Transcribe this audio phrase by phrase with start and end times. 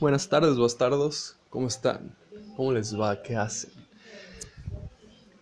[0.00, 1.36] Buenas tardes, bastardos.
[1.50, 2.16] ¿Cómo están?
[2.56, 3.22] ¿Cómo les va?
[3.22, 3.70] ¿Qué hacen?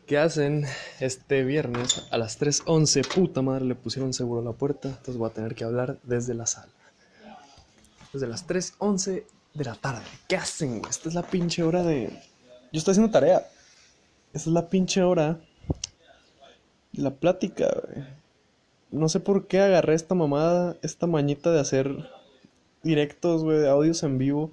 [0.05, 0.67] ¿Qué hacen
[0.99, 3.07] este viernes a las 3.11?
[3.07, 4.89] Puta madre, le pusieron seguro a la puerta.
[4.89, 6.73] Entonces voy a tener que hablar desde la sala.
[8.13, 9.23] Desde las 3.11
[9.55, 10.03] de la tarde.
[10.27, 10.91] ¿Qué hacen, güey?
[10.91, 12.11] Esta es la pinche hora de...
[12.73, 13.47] Yo estoy haciendo tarea.
[14.33, 15.39] Esta es la pinche hora
[16.91, 18.05] de la plática, güey.
[18.91, 22.18] No sé por qué agarré esta mamada, esta mañita de hacer
[22.83, 24.51] directos, güey, audios en vivo.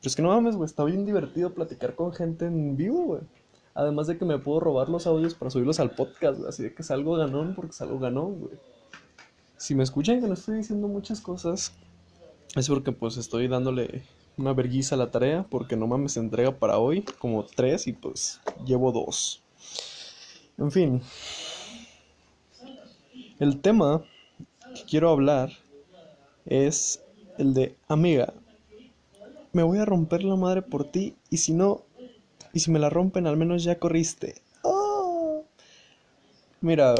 [0.00, 3.22] Pero es que no mames, güey, está bien divertido platicar con gente en vivo, güey.
[3.74, 6.48] Además de que me puedo robar los audios para subirlos al podcast, güey.
[6.48, 8.54] Así de que salgo ganón porque salgo ganón, güey.
[9.58, 11.72] Si me escuchan que no estoy diciendo muchas cosas,
[12.54, 14.02] es porque pues estoy dándole
[14.38, 15.46] una verguiza a la tarea.
[15.50, 19.42] Porque no mames, se entrega para hoy como tres y pues llevo dos.
[20.56, 21.02] En fin.
[23.38, 24.02] El tema
[24.74, 25.50] que quiero hablar
[26.46, 27.02] es
[27.38, 28.32] el de amiga.
[29.52, 31.84] Me voy a romper la madre por ti y si no,
[32.52, 34.42] y si me la rompen al menos ya corriste.
[34.62, 35.44] Oh.
[36.60, 36.94] Mira,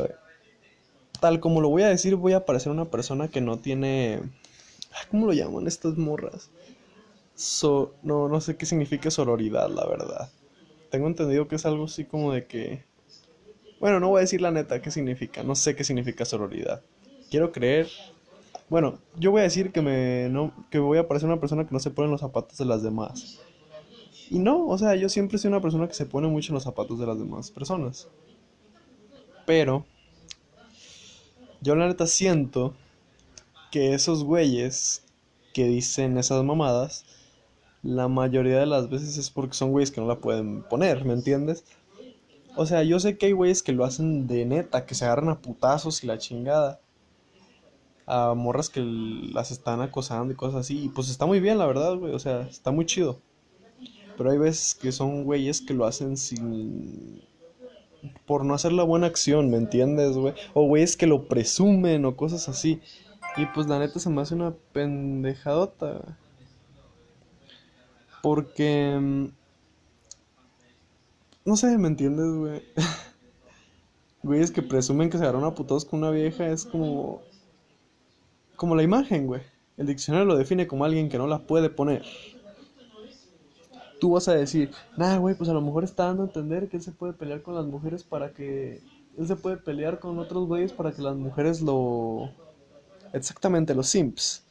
[1.20, 4.20] tal como lo voy a decir, voy a parecer una persona que no tiene...
[5.10, 6.50] ¿Cómo lo llaman estas morras?
[7.34, 10.30] So, no, no sé qué significa sororidad, la verdad.
[10.90, 12.84] Tengo entendido que es algo así como de que...
[13.78, 16.82] Bueno, no voy a decir la neta qué significa, no sé qué significa sororidad.
[17.30, 17.88] Quiero creer
[18.68, 21.72] bueno, yo voy a decir que me no que voy a parecer una persona que
[21.72, 23.40] no se pone en los zapatos de las demás.
[24.28, 26.64] Y no, o sea, yo siempre soy una persona que se pone mucho en los
[26.64, 28.08] zapatos de las demás personas.
[29.46, 29.84] Pero
[31.60, 32.74] yo la neta siento
[33.70, 35.04] que esos güeyes
[35.54, 37.04] que dicen esas mamadas,
[37.82, 41.12] la mayoría de las veces es porque son güeyes que no la pueden poner, ¿me
[41.12, 41.64] entiendes?
[42.56, 45.28] O sea, yo sé que hay güeyes que lo hacen de neta, que se agarran
[45.28, 46.80] a putazos y la chingada
[48.06, 50.84] a morras que las están acosando y cosas así.
[50.84, 52.14] Y pues está muy bien, la verdad, güey.
[52.14, 53.20] O sea, está muy chido.
[54.16, 57.22] Pero hay veces que son güeyes que lo hacen sin.
[58.24, 60.34] Por no hacer la buena acción, ¿me entiendes, güey?
[60.54, 62.80] O güeyes que lo presumen o cosas así.
[63.36, 66.16] Y pues la neta se me hace una pendejadota.
[68.22, 68.96] Porque.
[69.00, 69.26] Mm,
[71.44, 72.62] no sé, ¿me entiendes, güey?
[74.22, 77.22] güeyes que presumen que se agarraron a putos con una vieja es como
[78.56, 79.42] como la imagen, güey.
[79.76, 82.04] El diccionario lo define como alguien que no la puede poner.
[84.00, 86.76] Tú vas a decir, nah, güey, pues a lo mejor está dando a entender que
[86.76, 88.82] él se puede pelear con las mujeres para que.
[89.18, 92.30] Él se puede pelear con otros güeyes para que las mujeres lo.
[93.12, 94.44] Exactamente, los simps.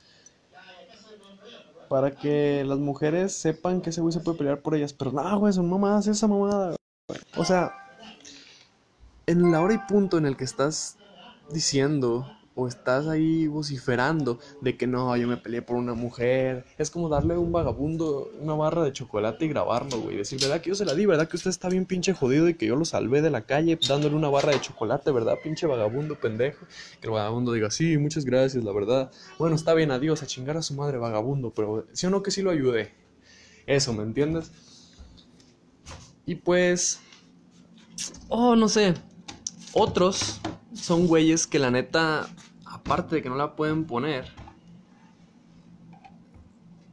[1.90, 4.94] Para que las mujeres sepan que ese güey se puede pelear por ellas.
[4.94, 6.76] Pero nah, güey, son mamadas, esa mamada.
[7.38, 7.74] O sea,
[9.28, 10.98] en la hora y punto en el que estás
[11.52, 16.66] diciendo o estás ahí vociferando de que no, yo me peleé por una mujer.
[16.78, 20.16] Es como darle a un vagabundo una barra de chocolate y grabarlo, güey.
[20.16, 21.06] Decir, ¿verdad que yo se la di?
[21.06, 23.78] ¿Verdad que usted está bien pinche jodido y que yo lo salvé de la calle
[23.88, 25.38] dándole una barra de chocolate, ¿verdad?
[25.44, 26.66] Pinche vagabundo pendejo.
[27.02, 29.12] Que el vagabundo diga, sí, muchas gracias, la verdad.
[29.38, 31.52] Bueno, está bien, adiós, a chingar a su madre, vagabundo.
[31.54, 32.94] Pero sí o no que sí lo ayudé.
[33.68, 34.52] Eso, ¿me entiendes?
[36.26, 37.02] Y pues...
[38.30, 38.94] Oh, no sé.
[39.74, 40.40] Otros
[40.76, 42.28] son güeyes que la neta
[42.66, 44.32] aparte de que no la pueden poner,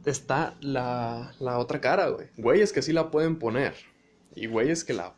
[0.05, 2.29] está la, la otra cara, güey.
[2.37, 3.75] Güeyes que sí la pueden poner.
[4.35, 5.15] Y güeyes que la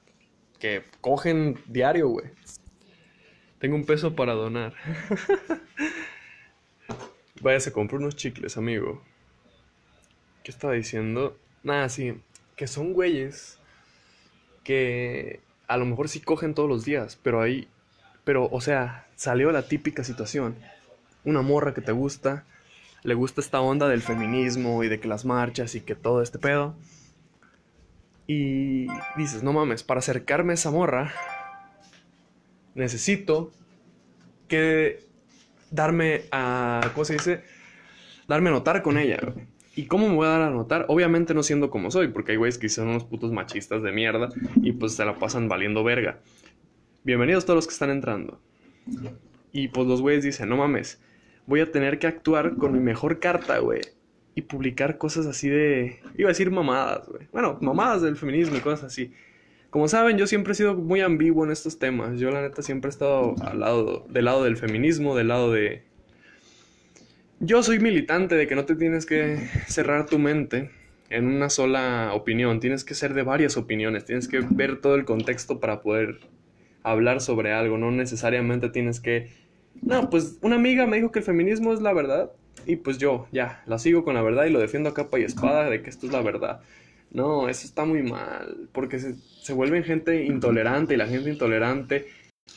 [0.59, 2.27] que cogen diario, güey.
[3.59, 4.75] Tengo un peso para donar.
[7.41, 9.03] Vaya, se compró unos chicles, amigo.
[10.43, 11.39] ¿Qué estaba diciendo?
[11.63, 12.21] Nada, sí.
[12.57, 13.59] Que son güeyes
[14.63, 17.69] que a lo mejor sí cogen todos los días, pero ahí
[18.25, 20.57] pero, o sea, salió la típica situación.
[21.25, 22.45] Una morra que te gusta,
[23.03, 26.39] le gusta esta onda del feminismo y de que las marchas y que todo este
[26.39, 26.75] pedo.
[28.27, 28.87] Y
[29.17, 31.13] dices, no mames, para acercarme a esa morra,
[32.75, 33.53] necesito
[34.49, 35.01] que
[35.71, 37.45] darme a, ¿cómo se dice?
[38.27, 39.19] Darme a notar con ella.
[39.77, 40.87] ¿Y cómo me voy a dar a notar?
[40.89, 44.29] Obviamente no siendo como soy, porque hay güeyes que son unos putos machistas de mierda
[44.57, 46.21] y pues se la pasan valiendo verga.
[47.07, 48.41] Bienvenidos todos los que están entrando.
[49.53, 51.03] Y pues los güeyes dicen, no mames,
[51.47, 53.83] voy a tener que actuar con mi mejor carta, güey.
[54.35, 56.01] Y publicar cosas así de...
[56.17, 57.29] Iba a decir mamadas, güey.
[57.31, 59.13] Bueno, mamadas del feminismo y cosas así.
[59.69, 62.19] Como saben, yo siempre he sido muy ambiguo en estos temas.
[62.19, 65.83] Yo la neta siempre he estado al lado, del lado del feminismo, del lado de...
[67.39, 70.71] Yo soy militante de que no te tienes que cerrar tu mente
[71.11, 72.61] en una sola opinión.
[72.61, 74.07] Tienes que ser de varias opiniones.
[74.07, 76.21] Tienes que ver todo el contexto para poder
[76.85, 79.31] hablar sobre algo, no necesariamente tienes que...
[79.83, 82.31] No, pues una amiga me dijo que el feminismo es la verdad.
[82.67, 85.25] Y pues yo, ya, la sigo con la verdad y lo defiendo a capa y
[85.25, 86.61] espada de que esto es la verdad.
[87.11, 92.07] No, eso está muy mal, porque se, se vuelven gente intolerante y la gente intolerante,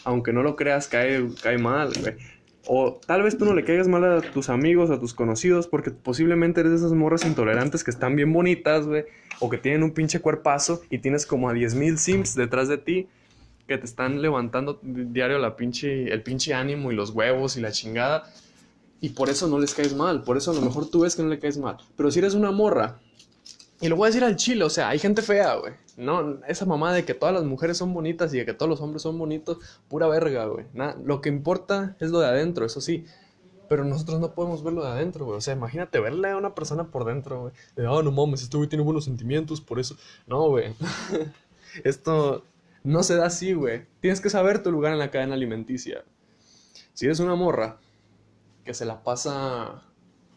[0.04, 2.16] aunque no lo creas, cae, cae mal, güey.
[2.66, 5.92] O tal vez tú no le caigas mal a tus amigos, a tus conocidos, porque
[5.92, 9.06] posiblemente eres de esas morras intolerantes que están bien bonitas, güey,
[9.40, 13.08] o que tienen un pinche cuerpazo y tienes como a 10.000 sims detrás de ti
[13.68, 17.72] que te están levantando diario la pinche, el pinche ánimo y los huevos y la
[17.72, 18.32] chingada.
[19.00, 21.22] Y por eso no les caes mal, por eso a lo mejor tú ves que
[21.22, 21.78] no le caes mal.
[21.96, 23.00] Pero si eres una morra,
[23.80, 25.74] y lo voy a decir al chile, o sea, hay gente fea, güey.
[25.98, 28.82] No, esa mamá de que todas las mujeres son bonitas y de que todos los
[28.82, 30.66] hombres son bonitos, pura verga, güey.
[31.04, 33.06] lo que importa es lo de adentro, eso sí.
[33.70, 35.38] Pero nosotros no podemos verlo de adentro, güey.
[35.38, 37.54] O sea, imagínate verle a una persona por dentro, güey.
[37.76, 39.96] De, ah, no mames, este güey tiene buenos sentimientos, por eso.
[40.26, 40.74] No, güey.
[41.84, 42.44] Esto
[42.88, 43.86] no se da así, güey.
[44.00, 46.06] Tienes que saber tu lugar en la cadena alimenticia.
[46.94, 47.80] Si eres una morra
[48.64, 49.84] que se la pasa...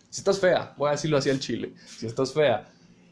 [0.08, 1.75] Si estás fea, voy a decirlo así al chile.
[1.87, 2.69] Si estás fea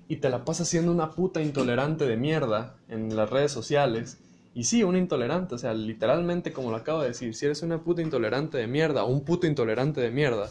[0.08, 4.19] y te la pasas siendo una puta intolerante de mierda en las redes sociales.
[4.55, 7.85] Y sí, una intolerante, o sea, literalmente como lo acabo de decir, si eres una
[7.85, 10.50] puta intolerante de mierda o un puto intolerante de mierda,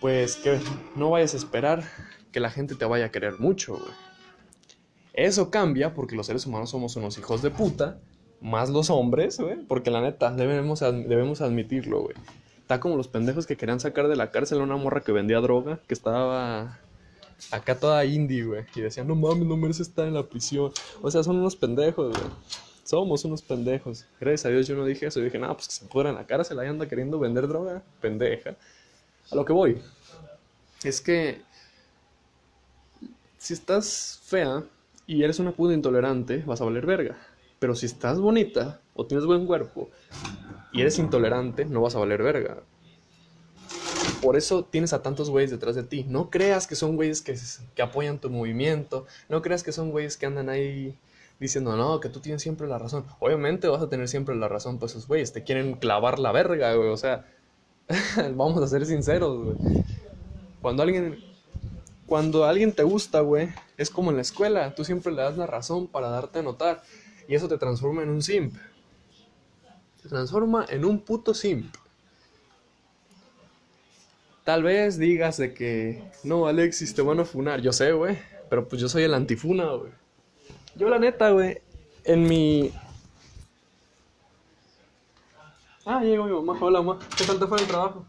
[0.00, 0.60] pues que
[0.94, 1.82] no vayas a esperar
[2.30, 4.07] que la gente te vaya a querer mucho, güey.
[5.18, 7.98] Eso cambia porque los seres humanos somos unos hijos de puta,
[8.40, 12.14] más los hombres, güey, porque la neta debemos, debemos admitirlo, güey.
[12.60, 15.40] Está como los pendejos que querían sacar de la cárcel a una morra que vendía
[15.40, 16.78] droga, que estaba
[17.50, 18.64] acá toda indie, güey.
[18.76, 20.70] Y decían, no mames, no merece estar en la prisión.
[21.02, 22.30] O sea, son unos pendejos, güey.
[22.84, 24.06] Somos unos pendejos.
[24.20, 25.18] Gracias a Dios yo no dije eso.
[25.18, 27.82] Yo dije, no, pues que se pudra en la cárcel, ahí anda queriendo vender droga.
[28.00, 28.54] Pendeja.
[29.32, 29.82] A lo que voy.
[30.84, 31.40] Es que
[33.36, 34.62] si estás fea
[35.08, 37.16] y eres una puta intolerante, vas a valer verga.
[37.58, 39.88] Pero si estás bonita o tienes buen cuerpo
[40.70, 42.58] y eres intolerante, no vas a valer verga.
[44.22, 46.04] Por eso tienes a tantos güeyes detrás de ti.
[46.06, 47.34] No creas que son güeyes que,
[47.74, 49.06] que apoyan tu movimiento.
[49.30, 50.94] No creas que son güeyes que andan ahí
[51.40, 53.06] diciendo, no, que tú tienes siempre la razón.
[53.18, 56.74] Obviamente vas a tener siempre la razón, pues esos güeyes te quieren clavar la verga,
[56.74, 56.90] güey.
[56.90, 57.26] O sea,
[58.34, 59.84] vamos a ser sinceros, güey.
[60.60, 61.18] Cuando alguien,
[62.08, 64.74] cuando alguien te gusta, güey, es como en la escuela.
[64.74, 66.82] Tú siempre le das la razón para darte a notar.
[67.28, 68.54] Y eso te transforma en un simp.
[70.02, 71.74] Te transforma en un puto simp.
[74.42, 77.60] Tal vez digas de que, no, Alexis, te van a funar.
[77.60, 78.18] Yo sé, güey.
[78.48, 79.92] Pero pues yo soy el antifuna, güey.
[80.76, 81.60] Yo la neta, güey,
[82.04, 82.72] en mi...
[85.84, 86.56] Ah, llegó mi mamá.
[86.58, 86.98] Hola, mamá.
[87.18, 88.06] ¿Qué tal te fue en el trabajo?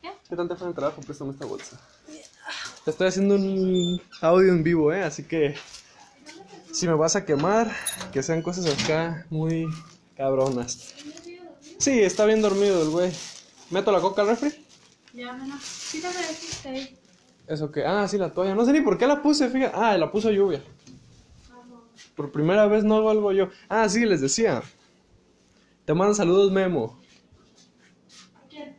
[0.00, 0.10] ¿Qué?
[0.30, 1.02] ¿Qué tal te fue en el trabajo?
[1.02, 1.78] Préstame esta bolsa.
[2.84, 5.02] Te estoy haciendo un audio en vivo, ¿eh?
[5.02, 5.54] Así que...
[6.72, 7.70] Si me vas a quemar,
[8.12, 9.66] que sean cosas acá muy
[10.16, 10.94] cabronas.
[11.78, 13.12] Sí, está bien dormido el güey.
[13.70, 14.54] ¿Meto la coca al refri?
[15.12, 16.00] Ya, Sí,
[16.68, 16.96] ahí.
[17.48, 17.84] ¿Eso qué?
[17.84, 18.54] Ah, sí, la toalla.
[18.54, 19.76] No sé ni por qué la puse, fíjate.
[19.76, 20.62] Ah, la puso lluvia.
[22.14, 23.48] Por primera vez no hago algo yo.
[23.68, 24.62] Ah, sí, les decía.
[25.84, 27.00] Te mandan saludos, Memo.
[28.36, 28.76] ¿A quién?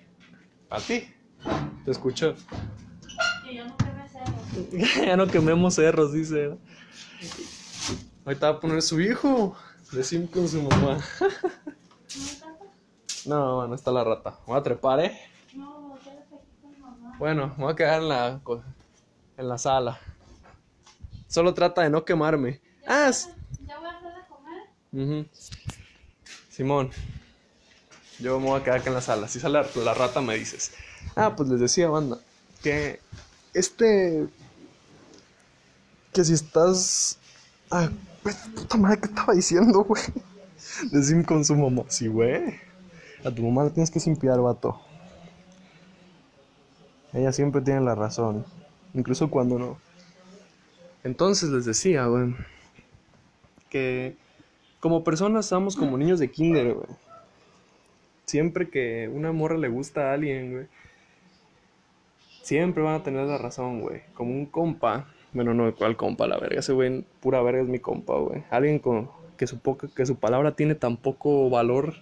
[0.69, 1.13] A ti.
[1.83, 2.35] Te escucho.
[4.71, 6.57] Ya no ya no quememos cerros, dice.
[8.25, 9.55] Ahorita va a poner su hijo.
[9.91, 10.99] De sim con su mamá.
[13.25, 14.39] ¿No, no, no está la rata.
[14.47, 15.19] Voy a trepar, eh.
[17.19, 18.41] Bueno, me voy a quedar en la,
[19.37, 19.99] en la sala.
[21.27, 22.61] Solo trata de no quemarme.
[22.87, 23.11] Ah,
[23.67, 25.29] ¿Ya voy a hacer de comer?
[26.49, 26.89] Simón,
[28.19, 29.27] yo me voy a quedar acá en la sala.
[29.27, 30.73] Si sale la rata, me dices.
[31.15, 32.17] Ah, pues les decía, banda,
[32.63, 32.99] que
[33.53, 34.27] este.
[36.13, 37.17] Que si estás.
[37.69, 37.89] Ah,
[38.55, 40.03] puta madre, ¿qué estaba diciendo, güey?
[40.91, 41.83] Decim con su mamá.
[41.87, 42.59] Sí, güey.
[43.23, 44.79] A tu mamá le tienes que simpiar, vato.
[47.13, 48.45] Ella siempre tiene la razón,
[48.93, 49.77] incluso cuando no.
[51.03, 52.33] Entonces les decía, güey,
[53.69, 54.15] que
[54.79, 56.87] como personas somos como niños de kinder, güey.
[58.25, 60.67] Siempre que una morra le gusta a alguien, güey,
[62.43, 64.03] siempre van a tener la razón, güey.
[64.13, 66.27] Como un compa, bueno, no, ¿cuál compa?
[66.27, 68.43] La verga, ese güey, pura verga es mi compa, güey.
[68.49, 69.59] Alguien con, que, su
[69.95, 71.95] que su palabra tiene tan poco valor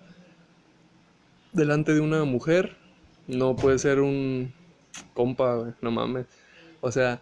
[1.54, 2.78] delante de una mujer,
[3.28, 4.54] no puede ser un
[5.14, 6.26] compa, güey, no mames.
[6.82, 7.22] O sea,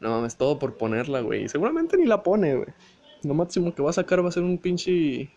[0.00, 1.48] no mames, todo por ponerla, güey.
[1.48, 2.68] Seguramente ni la pone, güey.
[3.22, 5.30] Lo máximo que va a sacar va a ser un pinche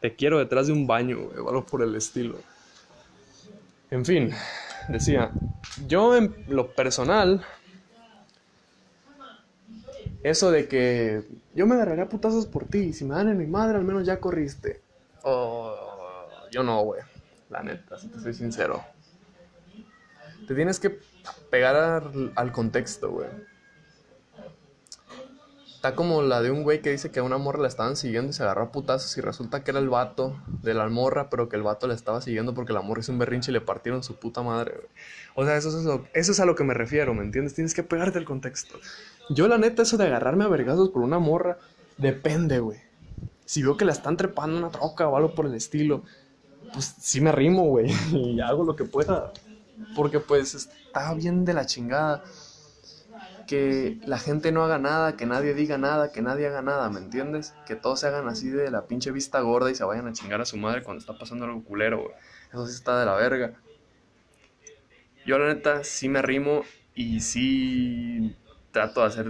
[0.00, 2.38] te quiero detrás de un baño, güey, o algo por el estilo.
[3.90, 4.30] En fin,
[4.88, 5.30] decía,
[5.86, 7.44] yo en lo personal,
[10.22, 13.76] eso de que yo me agarraría putazos por ti, si me dan en mi madre,
[13.76, 14.82] al menos ya corriste.
[15.22, 15.74] Oh,
[16.50, 17.02] yo no, güey,
[17.50, 18.82] la neta, si te soy sincero.
[20.46, 20.98] Te tienes que
[21.50, 23.28] pegar al, al contexto, güey.
[25.86, 28.30] Está como la de un güey que dice que a una morra la estaban siguiendo
[28.30, 31.48] y se agarró a putazos y resulta que era el vato de la morra, pero
[31.48, 34.02] que el vato la estaba siguiendo porque la morra hizo un berrinche y le partieron
[34.02, 34.80] su puta madre.
[35.36, 37.54] O sea, eso es, eso es a lo que me refiero, ¿me entiendes?
[37.54, 38.80] Tienes que pegarte el contexto.
[39.30, 41.56] Yo, la neta, eso de agarrarme a vergazos por una morra,
[41.98, 42.80] depende, güey.
[43.44, 46.02] Si veo que la están trepando una troca o algo por el estilo,
[46.72, 47.92] pues sí me arrimo, güey.
[48.12, 49.32] Y hago lo que pueda.
[49.94, 52.24] Porque pues está bien de la chingada
[53.46, 57.00] que la gente no haga nada, que nadie diga nada, que nadie haga nada, ¿me
[57.00, 57.54] entiendes?
[57.66, 60.40] Que todos se hagan así de la pinche vista gorda y se vayan a chingar
[60.40, 62.14] a su madre cuando está pasando algo culero, güey.
[62.50, 63.54] Eso sí está de la verga.
[65.24, 66.62] Yo la neta sí me arrimo
[66.94, 68.36] y sí
[68.72, 69.26] trato de hacer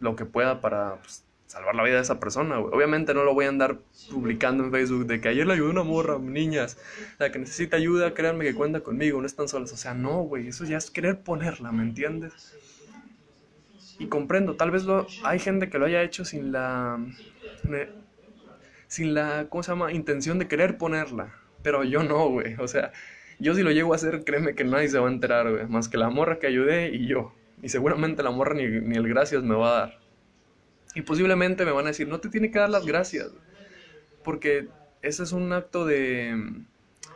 [0.00, 2.74] lo que pueda para pues, salvar la vida de esa persona, güey.
[2.74, 3.78] Obviamente no lo voy a andar
[4.10, 6.78] publicando en Facebook de que ayer le ayudé a una morra, niñas.
[7.18, 9.72] La que necesita ayuda, créanme que cuenta conmigo, no están solas.
[9.72, 12.56] O sea, no, güey, eso ya es querer ponerla, ¿me entiendes?
[14.02, 16.98] Y comprendo, tal vez lo, hay gente que lo haya hecho sin la.
[18.88, 19.46] sin la.
[19.48, 19.92] ¿Cómo se llama?
[19.92, 21.32] Intención de querer ponerla.
[21.62, 22.56] Pero yo no, güey.
[22.58, 22.90] O sea,
[23.38, 25.68] yo si lo llego a hacer, créeme que nadie se va a enterar, güey.
[25.68, 27.32] Más que la morra que ayudé y yo.
[27.62, 29.98] Y seguramente la morra ni, ni el gracias me va a dar.
[30.96, 33.30] Y posiblemente me van a decir, no te tiene que dar las gracias.
[34.24, 34.66] Porque
[35.00, 36.64] ese es un acto de.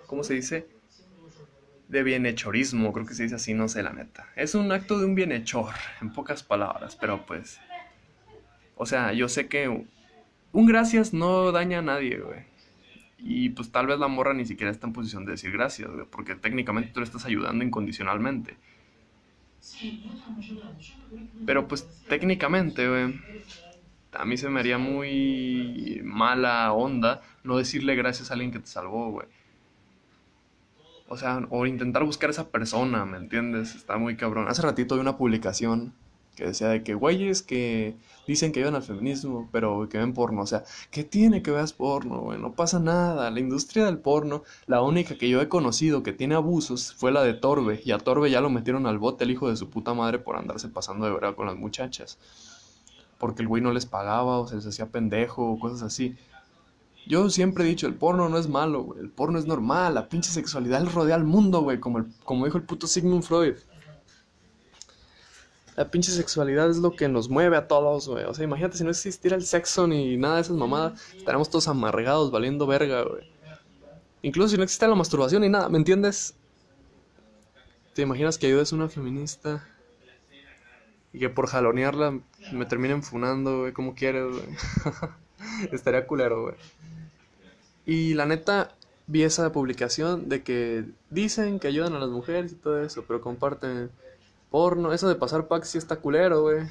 [0.06, 0.68] ¿Cómo se dice?
[1.88, 4.28] De bienhechorismo, creo que se dice así, no sé la neta.
[4.34, 7.60] Es un acto de un bienhechor, en pocas palabras, pero pues...
[8.76, 9.68] O sea, yo sé que
[10.52, 12.40] un gracias no daña a nadie, güey.
[13.18, 16.06] Y pues tal vez la morra ni siquiera está en posición de decir gracias, güey,
[16.10, 18.56] porque técnicamente tú le estás ayudando incondicionalmente.
[21.46, 23.20] Pero pues técnicamente, güey,
[24.12, 28.66] a mí se me haría muy mala onda no decirle gracias a alguien que te
[28.66, 29.26] salvó, güey.
[31.08, 33.75] O sea, o intentar buscar a esa persona, ¿me entiendes?
[33.75, 34.48] Está muy cabrón.
[34.48, 35.94] Hace ratito vi una publicación
[36.36, 37.96] que decía de que güeyes que
[38.26, 40.42] dicen que ayudan al feminismo, pero que ven porno.
[40.42, 42.38] O sea, ¿qué tiene que veas porno, güey?
[42.38, 43.30] No pasa nada.
[43.30, 47.22] La industria del porno, la única que yo he conocido que tiene abusos fue la
[47.22, 47.80] de Torbe.
[47.84, 50.36] Y a Torbe ya lo metieron al bote el hijo de su puta madre por
[50.36, 52.18] andarse pasando de verdad con las muchachas.
[53.18, 56.16] Porque el güey no les pagaba o se les hacía pendejo o cosas así.
[57.06, 59.00] Yo siempre he dicho, el porno no es malo, güey.
[59.00, 59.94] El porno es normal.
[59.94, 61.78] La pinche sexualidad rodea al mundo, güey.
[61.78, 63.54] Como, como dijo el puto Sigmund Freud.
[65.76, 68.25] La pinche sexualidad es lo que nos mueve a todos, güey.
[68.25, 71.00] O sea, imagínate si no existiera el sexo ni nada de esas mamadas.
[71.14, 73.30] Estaríamos todos amargados, valiendo verga, güey.
[74.22, 76.34] Incluso si no existiera la masturbación ni nada, ¿me entiendes?
[77.94, 79.64] ¿Te imaginas que ayudes a una feminista?
[81.12, 82.18] Y que por jalonearla
[82.52, 84.46] me terminen funando, güey, como quieres, güey.
[85.72, 86.54] Estaría culero, güey.
[87.84, 88.74] Y la neta,
[89.06, 93.20] vi esa publicación de que dicen que ayudan a las mujeres y todo eso, pero
[93.20, 93.90] comparten
[94.50, 94.92] porno.
[94.92, 96.66] Eso de pasar packs sí está culero, güey.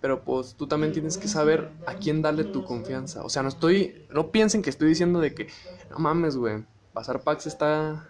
[0.00, 3.24] Pero pues tú también tienes que saber a quién darle tu confianza.
[3.24, 4.06] O sea, no estoy.
[4.10, 5.48] No piensen que estoy diciendo de que.
[5.90, 6.64] No mames, güey.
[6.92, 8.06] Pasar packs está.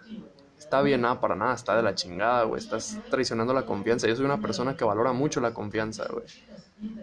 [0.59, 1.55] Está bien, nada, para nada.
[1.55, 2.61] Está de la chingada, güey.
[2.61, 4.07] Estás traicionando la confianza.
[4.07, 6.25] Yo soy una persona que valora mucho la confianza, güey.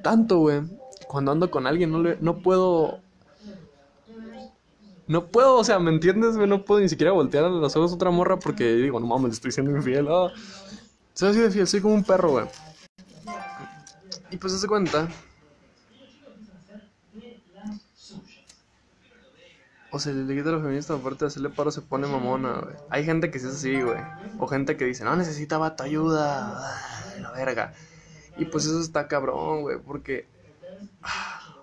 [0.02, 0.62] Tanto, güey.
[1.08, 3.00] Cuando ando con alguien no, le, no puedo
[5.06, 6.36] no puedo, o sea, ¿me entiendes?
[6.36, 9.52] No puedo ni siquiera voltear los ojos a otra morra porque digo, no mames, estoy
[9.52, 10.08] siendo infiel.
[10.08, 10.30] Oh.
[11.12, 12.46] Soy así de fiel, soy como un perro, güey.
[14.30, 15.08] Y pues se cuenta.
[19.90, 22.74] O se le quita a los feministas aparte de hacerle paro se pone mamona, güey.
[22.90, 24.00] Hay gente que sí es así, güey.
[24.38, 26.74] O gente que dice, no necesitaba tu ayuda.
[27.20, 27.74] la verga.
[28.38, 29.78] Y pues eso está cabrón, güey.
[29.78, 30.26] Porque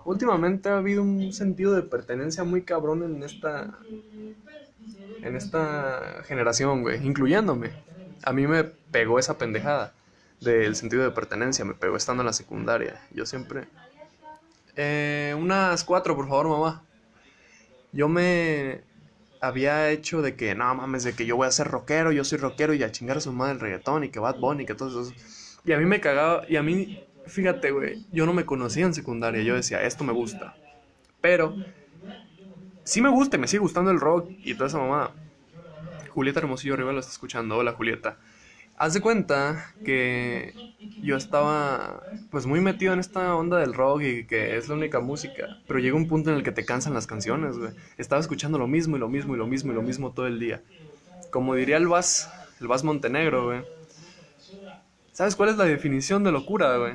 [0.04, 3.78] últimamente ha habido un sentido de pertenencia muy cabrón en esta
[5.22, 7.70] en esta generación, güey, incluyéndome.
[8.24, 9.94] A mí me pegó esa pendejada
[10.40, 13.00] del sentido de pertenencia, me pegó estando en la secundaria.
[13.12, 13.68] Yo siempre
[14.76, 16.82] eh, unas cuatro, por favor, mamá.
[17.92, 18.80] Yo me
[19.40, 22.38] había hecho de que, no mames, de que yo voy a ser rockero, yo soy
[22.38, 25.02] rockero y a chingar a su madre el reggaetón y que Bad Bunny que todo
[25.02, 25.12] eso.
[25.64, 28.94] Y a mí me cagaba, y a mí Fíjate, güey, yo no me conocía en
[28.94, 30.54] secundaria, yo decía, esto me gusta.
[31.20, 31.56] Pero,
[32.84, 35.12] sí me gusta, me sigue gustando el rock y toda esa mamá.
[36.10, 38.18] Julieta Hermosillo arriba lo está escuchando, hola Julieta.
[38.76, 40.54] Haz de cuenta que
[41.02, 45.00] yo estaba pues muy metido en esta onda del rock y que es la única
[45.00, 47.72] música, pero llega un punto en el que te cansan las canciones, güey.
[47.98, 50.40] Estaba escuchando lo mismo y lo mismo y lo mismo y lo mismo todo el
[50.40, 50.62] día.
[51.30, 53.62] Como diría el Vaz, el Vaz Montenegro, güey.
[55.12, 56.94] ¿Sabes cuál es la definición de locura, güey?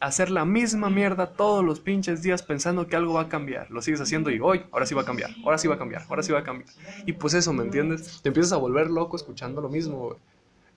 [0.00, 3.70] Hacer la misma mierda todos los pinches días pensando que algo va a cambiar.
[3.70, 6.04] Lo sigues haciendo y hoy, ahora sí va a cambiar, ahora sí va a cambiar,
[6.08, 6.70] ahora sí va a cambiar.
[7.06, 8.20] Y pues eso, ¿me entiendes?
[8.22, 10.18] Te empiezas a volver loco escuchando lo mismo, güey.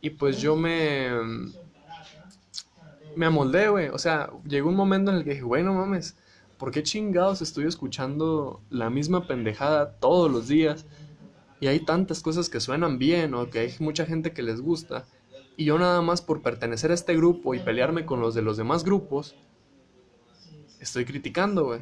[0.01, 1.09] Y pues yo me...
[3.15, 3.89] Me amoldé, güey.
[3.89, 6.15] O sea, llegó un momento en el que dije, güey, no mames,
[6.57, 10.85] ¿por qué chingados estoy escuchando la misma pendejada todos los días?
[11.59, 15.05] Y hay tantas cosas que suenan bien o que hay mucha gente que les gusta.
[15.57, 18.57] Y yo nada más por pertenecer a este grupo y pelearme con los de los
[18.57, 19.35] demás grupos,
[20.79, 21.81] estoy criticando, güey.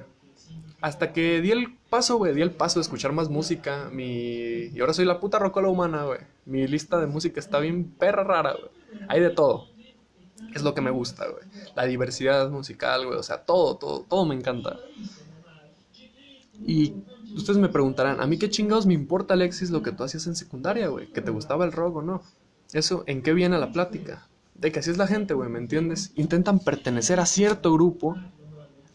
[0.82, 3.90] Hasta que di el paso, güey, di el paso de escuchar más música.
[3.92, 4.70] Mi...
[4.74, 6.20] Y ahora soy la puta rocola humana, güey.
[6.46, 8.72] Mi lista de música está bien perra rara, güey.
[9.08, 9.68] Hay de todo.
[10.54, 11.44] Es lo que me gusta, güey.
[11.76, 13.18] La diversidad musical, güey.
[13.20, 14.80] O sea, todo, todo, todo me encanta.
[16.66, 16.94] Y
[17.36, 20.36] ustedes me preguntarán, ¿a mí qué chingados me importa, Alexis, lo que tú hacías en
[20.36, 21.12] secundaria, güey?
[21.12, 22.22] ¿Que te gustaba el rock o no?
[22.74, 24.28] Eso, ¿en qué viene la plática?
[24.56, 26.12] De que así es la gente, güey, ¿me entiendes?
[26.16, 28.16] Intentan pertenecer a cierto grupo,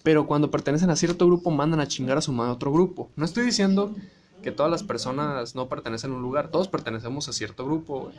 [0.02, 3.10] pero cuando pertenecen a cierto grupo mandan a chingar a su madre a otro grupo.
[3.16, 3.94] No estoy diciendo
[4.42, 8.12] que todas las personas no pertenecen a un lugar, todos pertenecemos a cierto grupo.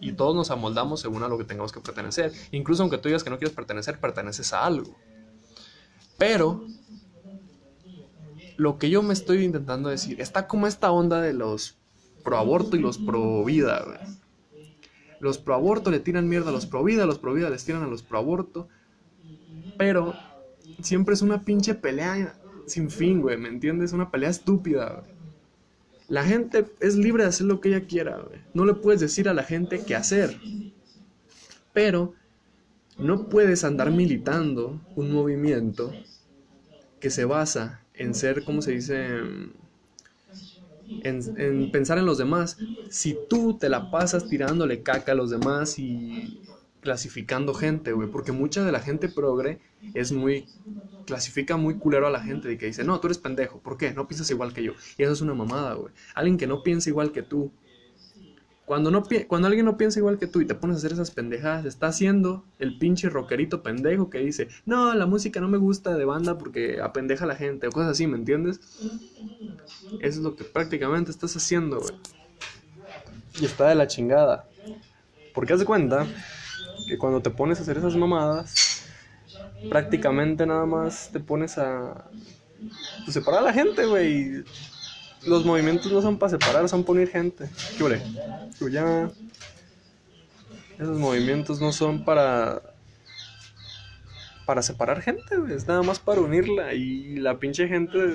[0.00, 2.32] Y todos nos amoldamos según a lo que tengamos que pertenecer.
[2.52, 4.94] Incluso aunque tú digas que no quieres pertenecer, perteneces a algo.
[6.18, 6.64] Pero
[8.56, 11.76] lo que yo me estoy intentando decir, está como esta onda de los
[12.22, 14.21] pro aborto y los pro vida, güey.
[15.22, 17.84] Los pro aborto le tiran mierda a los pro vida, los pro vida les tiran
[17.84, 18.66] a los pro aborto.
[19.78, 20.14] Pero
[20.82, 22.34] siempre es una pinche pelea
[22.66, 23.92] sin fin, güey, ¿me entiendes?
[23.92, 25.04] Una pelea estúpida.
[26.08, 28.40] La gente es libre de hacer lo que ella quiera, güey.
[28.52, 30.40] No le puedes decir a la gente qué hacer.
[31.72, 32.14] Pero
[32.98, 35.92] no puedes andar militando un movimiento
[36.98, 39.20] que se basa en ser, ¿cómo se dice?
[41.00, 42.58] En, pensar en los demás.
[42.88, 46.38] Si tú te la pasas tirándole caca a los demás y
[46.80, 49.60] clasificando gente, güey, porque mucha de la gente progre
[49.94, 50.48] es muy
[51.04, 53.92] clasifica muy culero a la gente de que dice, "No, tú eres pendejo, ¿por qué?
[53.92, 55.92] No piensas igual que yo." Y eso es una mamada, güey.
[56.14, 57.52] Alguien que no piensa igual que tú
[58.64, 61.10] cuando, no, cuando alguien no piensa igual que tú y te pones a hacer esas
[61.10, 65.96] pendejadas, está haciendo el pinche rockerito pendejo que dice, no, la música no me gusta
[65.96, 68.60] de banda porque apendeja a la gente, o cosas así, ¿me entiendes?
[70.00, 71.94] Eso es lo que prácticamente estás haciendo, güey.
[73.40, 74.48] Y está de la chingada.
[75.34, 76.06] Porque haz de cuenta
[76.86, 78.84] que cuando te pones a hacer esas mamadas,
[79.70, 82.08] prácticamente nada más te pones a
[83.04, 84.44] pues, separar a la gente, güey
[85.26, 87.48] los movimientos no son para separar, son para unir gente.
[87.78, 89.10] ¿Qué Ya.
[90.78, 92.62] Esos movimientos no son para.
[94.46, 96.74] para separar gente, Es nada más para unirla.
[96.74, 98.14] Y la pinche gente.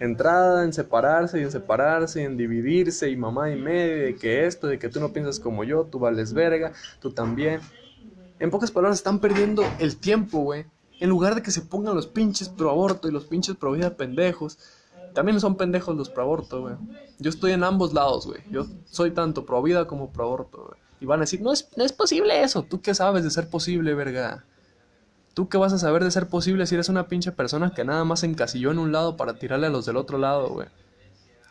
[0.00, 4.46] Entrada en separarse y en separarse y en dividirse y mamá y medio, de que
[4.46, 7.60] esto, de que tú no piensas como yo, tú vales verga, tú también.
[8.38, 10.66] En pocas palabras, están perdiendo el tiempo, güey.
[11.00, 13.96] En lugar de que se pongan los pinches pro aborto y los pinches pro vida
[13.96, 14.58] pendejos
[15.14, 16.74] también son pendejos los pro aborto, güey.
[17.18, 18.42] Yo estoy en ambos lados, güey.
[18.50, 20.80] Yo soy tanto pro vida como pro aborto, güey.
[21.00, 22.62] Y van a decir, no es, no es posible eso.
[22.62, 24.44] ¿Tú qué sabes de ser posible, verga?
[25.34, 28.04] ¿Tú qué vas a saber de ser posible si eres una pinche persona que nada
[28.04, 30.68] más encasilló en un lado para tirarle a los del otro lado, güey?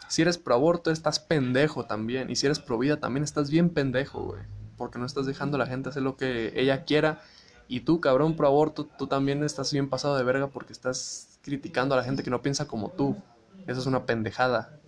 [0.10, 2.30] Si eres pro aborto, estás pendejo también.
[2.30, 4.41] Y si eres pro vida, también estás bien pendejo, güey.
[4.78, 7.22] Porque no estás dejando a la gente hacer lo que ella quiera.
[7.67, 11.96] Y tú, cabrón pro aborto, tú también estás bien pasado de verga porque estás criticando
[11.96, 13.17] a la gente que no piensa como tú.
[13.68, 14.80] Eso es una pendejada.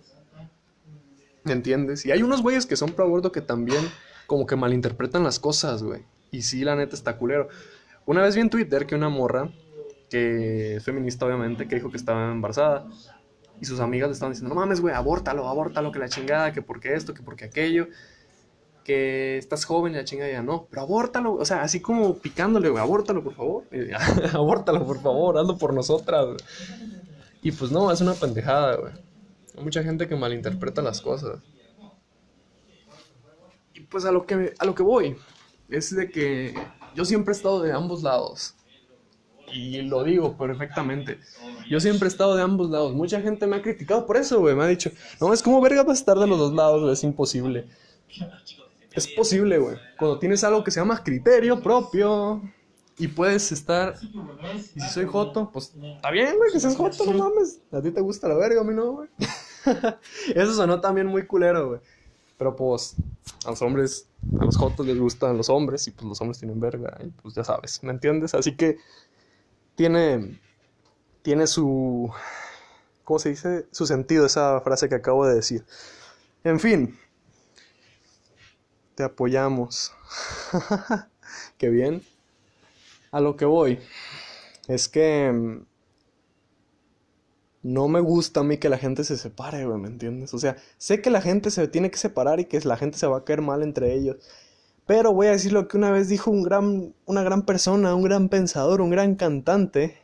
[1.44, 2.04] ¿Me entiendes?
[2.04, 3.82] Y hay unos güeyes que son pro aborto que también
[4.26, 6.04] como que malinterpretan las cosas, güey.
[6.30, 7.48] Y sí, la neta está culero.
[8.06, 9.50] Una vez vi en Twitter que una morra,
[10.08, 12.86] que es feminista obviamente, que dijo que estaba embarazada.
[13.60, 16.62] Y sus amigas le estaban diciendo, no mames, güey, abórtalo, abórtalo, que la chingada, que
[16.62, 17.88] porque esto, que porque aquello.
[18.84, 22.70] Que estás joven y la chingada ya no, pero abórtalo, o sea, así como picándole,
[22.70, 23.64] güey, abórtalo, por favor.
[24.32, 26.38] abórtalo, por favor, hazlo por nosotras, güey.
[27.42, 28.92] Y pues no, es una pendejada, güey.
[29.56, 31.40] Hay mucha gente que malinterpreta las cosas.
[33.74, 35.16] Y pues a lo que, a lo que voy
[35.68, 36.54] es de que
[36.94, 38.54] yo siempre he estado de ambos lados.
[39.52, 41.18] Y lo digo perfectamente.
[41.68, 42.94] Yo siempre he estado de ambos lados.
[42.94, 44.54] Mucha gente me ha criticado por eso, güey.
[44.54, 46.92] Me ha dicho, no, es como verga vas a estar de los dos lados, güey.
[46.92, 47.66] Es imposible.
[48.92, 49.76] Es posible, güey.
[49.98, 52.42] Cuando tienes algo que se llama criterio propio,
[53.00, 53.94] y puedes estar.
[54.74, 57.60] Y si soy Joto, pues está bien, güey, que seas Joto, no mames.
[57.72, 59.08] A ti te gusta la verga, a mí no, güey.
[60.34, 61.80] Eso sonó también muy culero, güey.
[62.36, 62.96] Pero pues,
[63.46, 64.06] a los hombres,
[64.38, 66.98] a los Jotos les gustan los hombres y pues los hombres tienen verga.
[67.02, 68.34] Y pues ya sabes, ¿me entiendes?
[68.34, 68.76] Así que
[69.74, 70.38] tiene.
[71.22, 72.10] Tiene su.
[73.04, 73.66] ¿Cómo se dice?
[73.70, 75.64] Su sentido esa frase que acabo de decir.
[76.44, 76.98] En fin.
[78.94, 79.94] Te apoyamos.
[81.58, 82.02] Qué bien
[83.10, 83.78] a lo que voy.
[84.68, 85.66] es que mm,
[87.62, 90.32] no me gusta a mí que la gente se separe, güey, ¿me entiendes?
[90.34, 93.06] O sea, sé que la gente se tiene que separar y que la gente se
[93.06, 94.16] va a caer mal entre ellos.
[94.86, 98.02] Pero voy a decir lo que una vez dijo un gran, una gran persona, un
[98.02, 99.98] gran pensador, un gran cantante,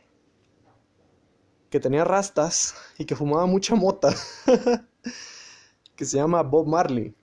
[1.69, 4.13] que tenía rastas y que fumaba mucha mota,
[5.95, 7.13] que se llama Bob Marley.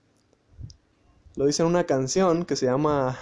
[1.36, 3.18] Lo dice en una canción que se llama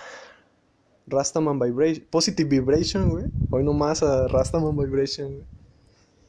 [1.07, 3.25] Rastaman Vibration, Positive Vibration, güey.
[3.51, 5.47] Hoy nomás a Rastaman Vibration.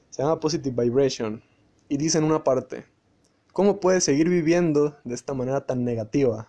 [0.10, 1.44] Se llama Positive Vibration.
[1.90, 2.86] Y dice en una parte,
[3.52, 6.48] ¿cómo puedes seguir viviendo de esta manera tan negativa?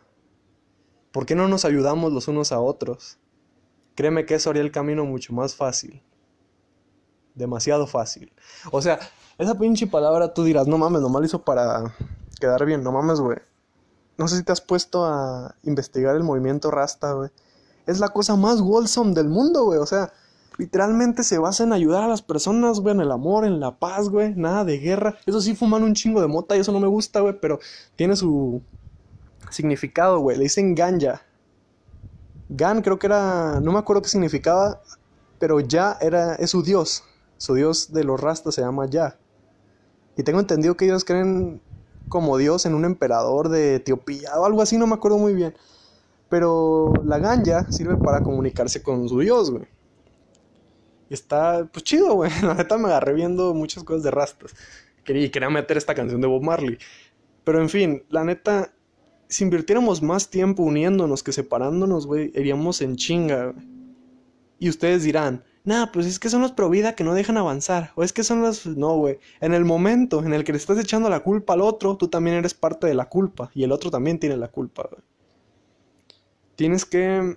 [1.12, 3.18] ¿Por qué no nos ayudamos los unos a otros?
[3.94, 6.02] Créeme que eso haría el camino mucho más fácil.
[7.34, 8.32] Demasiado fácil.
[8.70, 8.98] O sea,
[9.38, 11.94] esa pinche palabra tú dirás, no mames, nomás lo hizo para
[12.40, 13.38] quedar bien, no mames, güey.
[14.16, 17.30] No sé si te has puesto a investigar el movimiento Rasta, güey.
[17.86, 19.78] Es la cosa más wholesome del mundo, güey.
[19.78, 20.12] O sea,
[20.56, 24.08] Literalmente se basa en ayudar a las personas, güey, en el amor, en la paz,
[24.08, 25.16] güey, nada de guerra.
[25.26, 27.58] Eso sí, fuman un chingo de mota y eso no me gusta, güey, pero
[27.96, 28.62] tiene su
[29.50, 30.36] significado, güey.
[30.36, 31.22] Le dicen ganja.
[32.48, 34.80] Gan creo que era, no me acuerdo qué significaba,
[35.40, 37.02] pero ya era, es su dios.
[37.36, 39.18] Su dios de los rastas se llama Ya.
[40.16, 41.60] Y tengo entendido que ellos creen
[42.08, 45.56] como dios en un emperador de Etiopía o algo así, no me acuerdo muy bien.
[46.28, 49.64] Pero la ganja sirve para comunicarse con su dios, güey.
[51.10, 52.30] Está, pues chido, güey.
[52.42, 54.54] La neta me agarré viendo muchas cosas de rastas.
[55.04, 56.78] Quería, quería meter esta canción de Bob Marley.
[57.44, 58.72] Pero en fin, la neta,
[59.28, 63.74] si invirtiéramos más tiempo uniéndonos que separándonos, güey, iríamos en chinga, güey.
[64.58, 67.92] Y ustedes dirán, nah, pues es que son los pro vida que no dejan avanzar.
[67.96, 68.66] O es que son los.
[68.66, 69.18] No, güey.
[69.40, 72.36] En el momento en el que le estás echando la culpa al otro, tú también
[72.36, 73.50] eres parte de la culpa.
[73.54, 75.02] Y el otro también tiene la culpa, güey.
[76.56, 77.36] Tienes que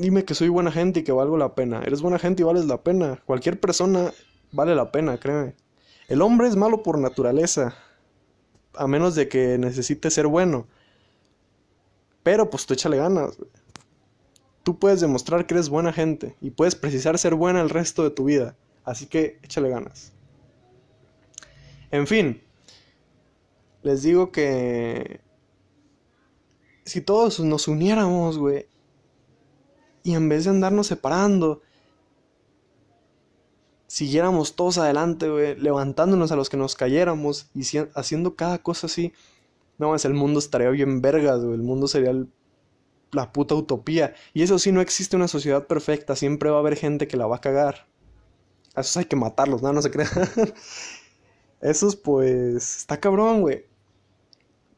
[0.00, 1.82] dime que soy buena gente y que valgo la pena.
[1.82, 3.22] Eres buena gente y vales la pena.
[3.26, 4.12] Cualquier persona
[4.52, 5.54] vale la pena, créeme.
[6.08, 7.76] El hombre es malo por naturaleza,
[8.74, 10.66] a menos de que necesite ser bueno.
[12.22, 13.38] Pero pues tú échale ganas.
[14.62, 18.10] Tú puedes demostrar que eres buena gente y puedes precisar ser buena el resto de
[18.10, 18.56] tu vida.
[18.84, 20.12] Así que échale ganas.
[21.90, 22.42] En fin,
[23.82, 25.20] les digo que
[26.84, 28.66] si todos nos uniéramos, güey,
[30.02, 31.62] y en vez de andarnos separando,
[33.86, 37.62] siguiéramos todos adelante, güey, levantándonos a los que nos cayéramos y
[37.94, 39.12] haciendo cada cosa así,
[39.78, 42.12] no más, el mundo estaría bien vergas, güey, el mundo sería
[43.12, 44.14] la puta utopía.
[44.34, 47.26] Y eso sí, no existe una sociedad perfecta, siempre va a haber gente que la
[47.26, 47.88] va a cagar.
[48.74, 50.10] A esos hay que matarlos, no, no se crean.
[51.60, 53.66] Esos pues, está cabrón, güey.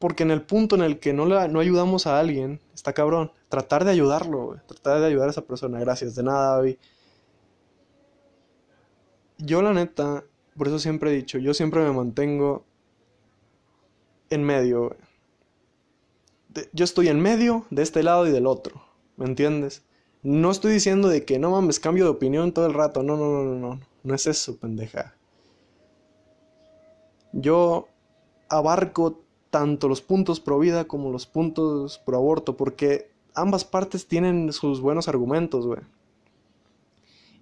[0.03, 3.31] Porque en el punto en el que no, no ayudamos a alguien, está cabrón.
[3.49, 5.79] Tratar de ayudarlo, Tratar de ayudar a esa persona.
[5.79, 6.77] Gracias, de nada, David.
[9.39, 10.25] Yo la neta,
[10.57, 12.65] por eso siempre he dicho, yo siempre me mantengo
[14.29, 14.97] en medio,
[16.73, 18.83] yo estoy en medio de este lado y del otro,
[19.17, 19.85] ¿me entiendes?
[20.25, 23.31] No estoy diciendo de que no mames, cambio de opinión todo el rato, no, no,
[23.31, 25.15] no, no, no, no es eso, pendeja.
[27.33, 27.87] Yo
[28.49, 34.51] abarco tanto los puntos pro vida como los puntos pro aborto, porque ambas partes tienen
[34.51, 35.81] sus buenos argumentos, güey.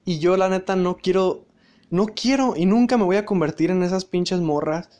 [0.04, 1.44] Y yo la neta no quiero,
[1.88, 4.90] no quiero y nunca me voy a convertir en esas pinches morras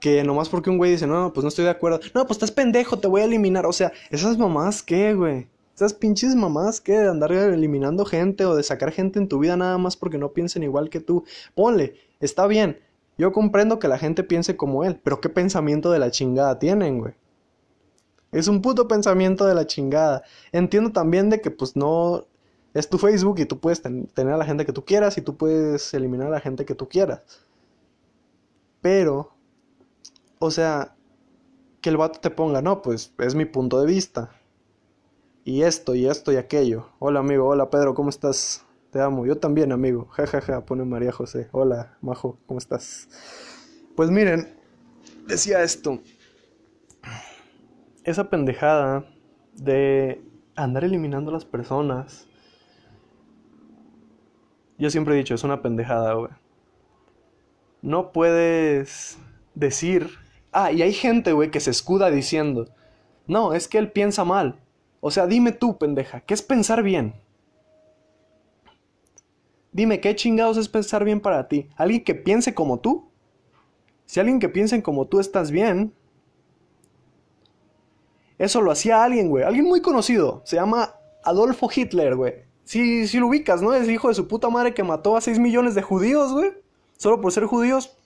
[0.00, 2.50] que nomás porque un güey dice, no, pues no estoy de acuerdo, no, pues estás
[2.50, 5.48] pendejo, te voy a eliminar, o sea, esas mamás qué, güey.
[5.74, 9.54] Esas pinches mamás que de andar eliminando gente o de sacar gente en tu vida
[9.58, 11.24] nada más porque no piensen igual que tú.
[11.54, 12.78] Ponle, está bien,
[13.16, 16.98] yo comprendo que la gente piense como él, pero ¿qué pensamiento de la chingada tienen,
[16.98, 17.14] güey?
[18.32, 20.22] Es un puto pensamiento de la chingada.
[20.50, 22.26] Entiendo también de que pues no
[22.74, 25.36] es tu Facebook y tú puedes tener a la gente que tú quieras y tú
[25.36, 27.22] puedes eliminar a la gente que tú quieras.
[28.80, 29.32] Pero,
[30.40, 30.96] o sea,
[31.80, 34.30] que el vato te ponga, no, pues es mi punto de vista.
[35.44, 36.88] Y esto, y esto, y aquello.
[36.98, 38.63] Hola amigo, hola Pedro, ¿cómo estás?
[38.94, 39.26] Te amo.
[39.26, 40.06] Yo también, amigo.
[40.12, 41.48] Ja, ja, ja, pone María José.
[41.50, 43.08] Hola, Majo, ¿cómo estás?
[43.96, 44.56] Pues miren,
[45.26, 45.98] decía esto.
[48.04, 49.04] Esa pendejada
[49.54, 50.22] de
[50.54, 52.28] andar eliminando a las personas.
[54.78, 56.30] Yo siempre he dicho, es una pendejada, güey.
[57.82, 59.18] No puedes
[59.56, 60.08] decir...
[60.52, 62.72] Ah, y hay gente, güey, que se escuda diciendo...
[63.26, 64.60] No, es que él piensa mal.
[65.00, 67.23] O sea, dime tú, pendeja, ¿qué es pensar bien?
[69.74, 71.68] Dime, ¿qué chingados es pensar bien para ti?
[71.76, 73.10] ¿Alguien que piense como tú?
[74.06, 75.92] Si alguien que piense como tú estás bien.
[78.38, 79.42] Eso lo hacía alguien, güey.
[79.42, 80.42] Alguien muy conocido.
[80.44, 82.34] Se llama Adolfo Hitler, güey.
[82.62, 83.74] Sí, sí lo ubicas, ¿no?
[83.74, 86.52] Es hijo de su puta madre que mató a 6 millones de judíos, güey.
[86.96, 87.98] Solo por ser judíos.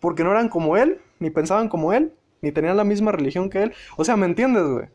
[0.00, 3.62] Porque no eran como él, ni pensaban como él, ni tenían la misma religión que
[3.62, 3.72] él.
[3.96, 4.88] O sea, ¿me entiendes, güey?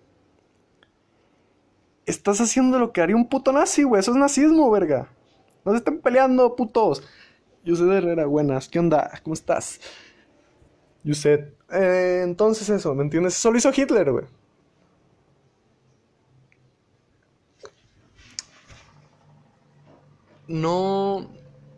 [2.06, 4.02] Estás haciendo lo que haría un puto nazi, güey.
[4.02, 5.16] Eso es nazismo, verga.
[5.66, 7.04] No se estén peleando, putos.
[7.64, 8.70] Yused Herrera, buenas.
[8.70, 9.20] ¿Qué onda?
[9.24, 9.82] ¿Cómo estás?
[11.04, 11.50] Yused.
[11.72, 13.36] Eh, entonces eso, ¿me entiendes?
[13.36, 14.26] Eso lo hizo Hitler, güey.
[20.48, 21.28] No,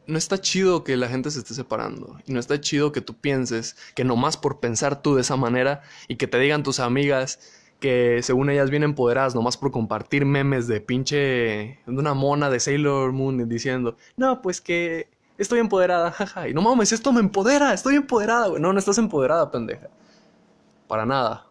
[0.07, 2.19] no está chido que la gente se esté separando.
[2.25, 5.81] Y no está chido que tú pienses que nomás por pensar tú de esa manera
[6.09, 7.39] y que te digan tus amigas
[7.79, 12.59] que según ellas vienen empoderadas nomás por compartir memes de pinche de una mona de
[12.59, 16.47] Sailor Moon diciendo, no, pues que estoy empoderada, jaja.
[16.49, 18.61] Y no mames, esto me empodera, estoy empoderada, güey.
[18.61, 19.89] No, no estás empoderada, pendeja.
[20.87, 21.47] Para nada.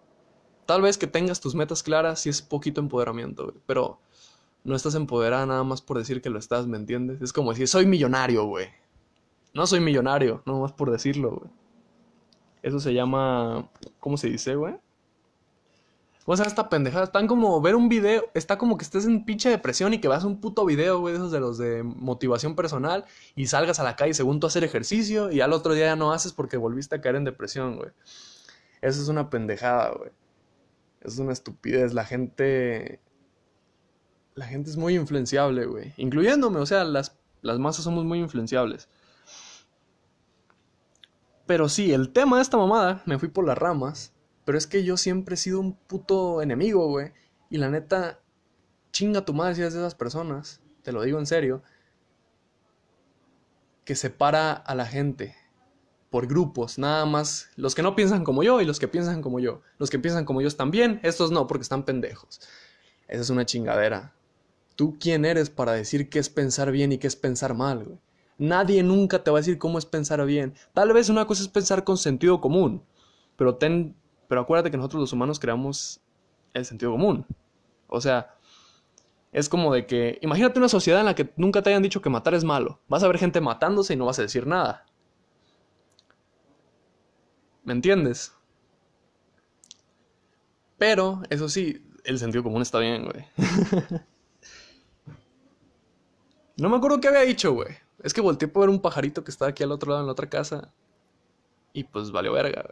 [0.67, 3.57] Tal vez que tengas tus metas claras y es poquito empoderamiento, güey.
[3.67, 4.01] Pero
[4.65, 7.23] no estás empoderada nada más por decir que lo estás, ¿me entiendes?
[7.23, 8.67] Es como decir, soy millonario, güey.
[9.55, 11.51] No soy millonario, no más por decirlo, güey.
[12.63, 13.71] Eso se llama.
[14.01, 14.75] ¿Cómo se dice, güey?
[16.27, 17.05] O sea, esta pendejada.
[17.05, 18.31] Están como ver un video.
[18.35, 21.13] Está como que estés en pinche depresión y que vas a un puto video, güey,
[21.13, 23.05] de esos de los de motivación personal.
[23.35, 25.31] Y salgas a la calle según tú hacer ejercicio.
[25.31, 27.91] Y al otro día ya no haces porque volviste a caer en depresión, güey.
[28.83, 30.11] Eso es una pendejada, güey.
[31.01, 31.95] Es una estupidez.
[31.95, 33.01] La gente
[34.37, 35.95] la gente es muy influenciable, güey.
[35.97, 38.89] Incluyéndome, o sea, las, las masas somos muy influenciables.
[41.47, 44.13] Pero sí, el tema de esta mamada, me fui por las ramas.
[44.47, 47.13] Pero es que yo siempre he sido un puto enemigo, güey.
[47.51, 48.21] Y la neta,
[48.93, 50.63] chinga tu madre si eres de esas personas.
[50.83, 51.65] Te lo digo en serio.
[53.85, 55.35] Que separa a la gente
[56.11, 57.51] por grupos, nada más.
[57.57, 59.63] Los que no piensan como yo y los que piensan como yo.
[59.79, 62.41] Los que piensan como yo están bien, estos no, porque están pendejos.
[63.09, 64.15] Esa es una chingadera.
[64.77, 67.99] ¿Tú quién eres para decir qué es pensar bien y qué es pensar mal, güey?
[68.39, 70.55] Nadie nunca te va a decir cómo es pensar bien.
[70.73, 72.85] Tal vez una cosa es pensar con sentido común,
[73.37, 73.97] pero ten,
[74.29, 76.01] pero acuérdate que nosotros los humanos creamos
[76.55, 77.27] el sentido común.
[77.87, 78.35] O sea,
[79.33, 82.11] es como de que, imagínate una sociedad en la que nunca te hayan dicho que
[82.11, 82.81] matar es malo.
[82.89, 84.87] Vas a ver gente matándose y no vas a decir nada.
[87.65, 88.33] ¿Me entiendes?
[90.79, 93.25] Pero, eso sí, el sentido común está bien, güey.
[96.59, 97.69] No me acuerdo qué había dicho, güey.
[98.03, 100.13] Es que volteé por ver un pajarito que estaba aquí al otro lado en la
[100.13, 100.73] otra casa.
[101.77, 102.65] Y pues valió verga,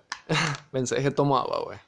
[0.72, 1.14] güey.
[1.14, 1.78] Tomo agua, güey.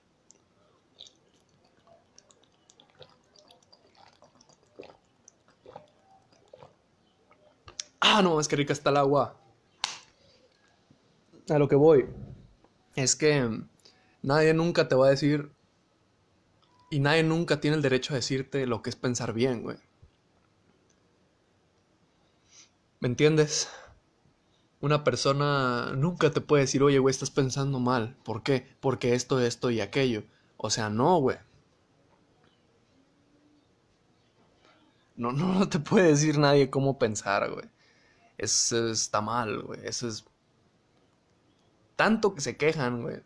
[8.01, 9.35] Ah, no, es que rica está el agua.
[11.49, 12.07] A lo que voy.
[12.97, 13.63] Es que
[14.21, 15.51] nadie nunca te va a decir.
[16.91, 19.79] Y nadie nunca tiene el derecho a decirte lo que es pensar bien, güey.
[23.01, 23.71] ¿Me entiendes?
[24.81, 28.17] Una persona nunca te puede decir, oye, güey, estás pensando mal.
[28.25, 28.67] ¿Por qué?
[28.81, 30.25] Porque esto, esto y aquello.
[30.57, 31.39] O sea, no, güey.
[35.17, 37.67] No, no, te puede decir nadie cómo pensar, güey.
[38.39, 39.81] Eso está mal, güey.
[39.85, 40.25] Eso es...
[41.97, 43.23] Tanto que se quejan, güey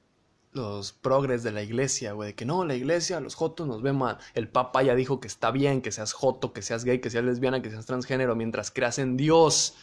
[0.52, 3.92] los progres de la iglesia, güey, de que no, la iglesia, los jotos nos ve
[3.92, 4.18] mal.
[4.34, 7.24] El papa ya dijo que está bien que seas joto, que seas gay, que seas
[7.24, 9.76] lesbiana, que seas transgénero, mientras creas en Dios.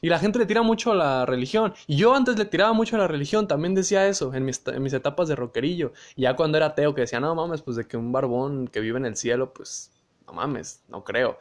[0.00, 1.74] Y la gente le tira mucho a la religión.
[1.86, 4.82] Y yo antes le tiraba mucho a la religión, también decía eso en mis, en
[4.82, 5.92] mis etapas de rockerillo.
[6.16, 8.98] Ya cuando era ateo, que decía, no mames, pues de que un barbón que vive
[8.98, 9.90] en el cielo, pues
[10.26, 11.38] no mames, no creo.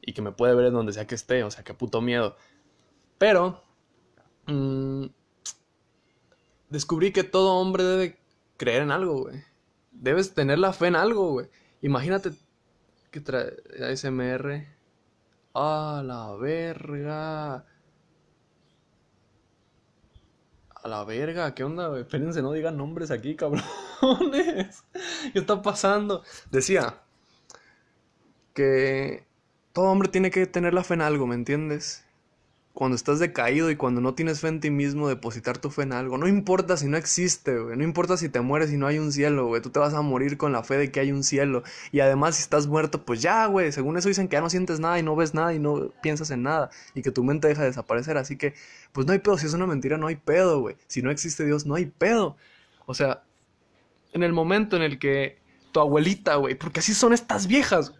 [0.00, 2.36] Y que me puede ver en donde sea que esté, o sea, qué puto miedo.
[3.18, 3.62] Pero...
[4.46, 5.06] Mmm,
[6.72, 8.18] descubrí que todo hombre debe
[8.56, 9.44] creer en algo, güey.
[9.92, 11.48] Debes tener la fe en algo, güey.
[11.82, 12.32] Imagínate
[13.10, 14.66] que trae ASMR.
[15.54, 17.66] A la verga.
[20.82, 21.98] A la verga, ¿qué onda?
[21.98, 24.84] Espérense, no digan nombres aquí, cabrones.
[25.32, 26.24] ¿Qué está pasando?
[26.50, 27.02] Decía
[28.54, 29.24] que
[29.72, 32.04] todo hombre tiene que tener la fe en algo, ¿me entiendes?
[32.74, 35.92] Cuando estás decaído y cuando no tienes fe en ti mismo, depositar tu fe en
[35.92, 36.16] algo.
[36.16, 37.76] No importa si no existe, güey.
[37.76, 39.60] No importa si te mueres y no hay un cielo, güey.
[39.60, 41.64] Tú te vas a morir con la fe de que hay un cielo.
[41.92, 43.72] Y además, si estás muerto, pues ya, güey.
[43.72, 46.30] Según eso dicen que ya no sientes nada y no ves nada y no piensas
[46.30, 46.70] en nada.
[46.94, 48.16] Y que tu mente deja de desaparecer.
[48.16, 48.54] Así que,
[48.92, 49.36] pues no hay pedo.
[49.36, 50.76] Si es una mentira, no hay pedo, güey.
[50.86, 52.36] Si no existe Dios, no hay pedo.
[52.86, 53.22] O sea,
[54.14, 55.38] en el momento en el que
[55.72, 57.94] tu abuelita, güey, porque así son estas viejas,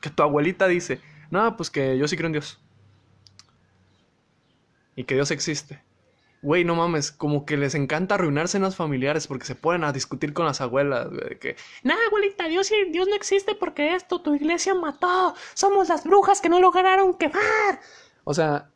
[0.00, 1.00] que tu abuelita dice,
[1.30, 2.63] no, pues que yo sí creo en Dios
[4.96, 5.82] y que Dios existe.
[6.42, 9.92] güey, no mames, como que les encanta arruinarse en las familiares porque se ponen a
[9.92, 14.34] discutir con las abuelas, de que, nah, abuelita, Dios, Dios no existe porque esto, tu
[14.34, 17.80] iglesia mató, somos las brujas que no lograron quemar.
[18.24, 18.70] O sea,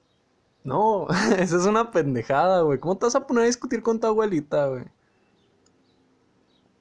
[0.65, 2.79] no, esa es una pendejada, güey.
[2.79, 4.85] ¿Cómo te vas a poner a discutir con tu abuelita, güey?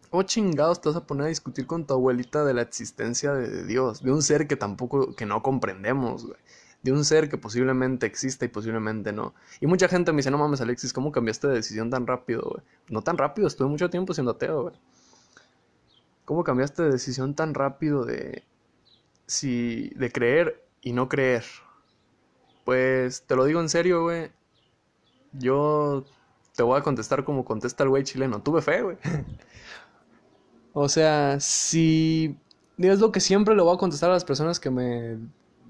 [0.10, 3.66] ¿Cómo chingados te vas a poner a discutir con tu abuelita de la existencia de
[3.66, 4.02] Dios?
[4.02, 6.38] De un ser que tampoco, que no comprendemos, güey
[6.84, 9.34] de un ser que posiblemente exista y posiblemente no.
[9.60, 12.64] Y mucha gente me dice, no mames Alexis, ¿cómo cambiaste de decisión tan rápido, güey?
[12.90, 14.76] No tan rápido, estuve mucho tiempo siendo ateo, güey.
[16.26, 18.44] ¿Cómo cambiaste de decisión tan rápido de...
[19.26, 19.90] Si...
[19.96, 21.44] de creer y no creer?
[22.64, 24.32] Pues te lo digo en serio, güey.
[25.34, 26.06] Yo
[26.56, 28.42] te voy a contestar como contesta el güey chileno.
[28.42, 28.98] Tuve fe, güey.
[30.74, 32.38] o sea, si...
[32.78, 35.18] Es lo que siempre le voy a contestar a las personas que me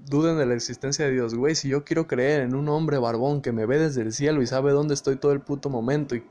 [0.06, 1.54] duden de la existencia de Dios, güey.
[1.54, 4.46] Si yo quiero creer en un hombre barbón que me ve desde el cielo y
[4.46, 6.24] sabe dónde estoy todo el puto momento y,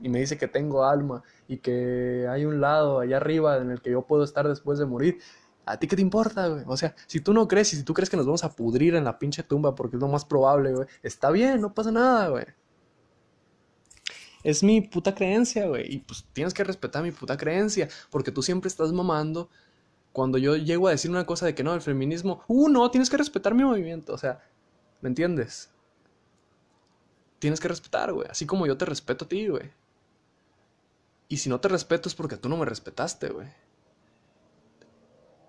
[0.00, 3.80] y me dice que tengo alma y que hay un lado allá arriba en el
[3.80, 5.18] que yo puedo estar después de morir,
[5.66, 6.64] ¿A ti qué te importa, güey?
[6.66, 8.94] O sea, si tú no crees y si tú crees que nos vamos a pudrir
[8.94, 12.28] en la pinche tumba porque es lo más probable, güey, está bien, no pasa nada,
[12.28, 12.44] güey.
[14.42, 15.94] Es mi puta creencia, güey.
[15.94, 19.50] Y pues tienes que respetar mi puta creencia porque tú siempre estás mamando
[20.12, 23.10] cuando yo llego a decir una cosa de que no, el feminismo, uh, no, tienes
[23.10, 24.42] que respetar mi movimiento, o sea,
[25.00, 25.70] ¿me entiendes?
[27.38, 29.70] Tienes que respetar, güey, así como yo te respeto a ti, güey.
[31.28, 33.48] Y si no te respeto es porque tú no me respetaste, güey.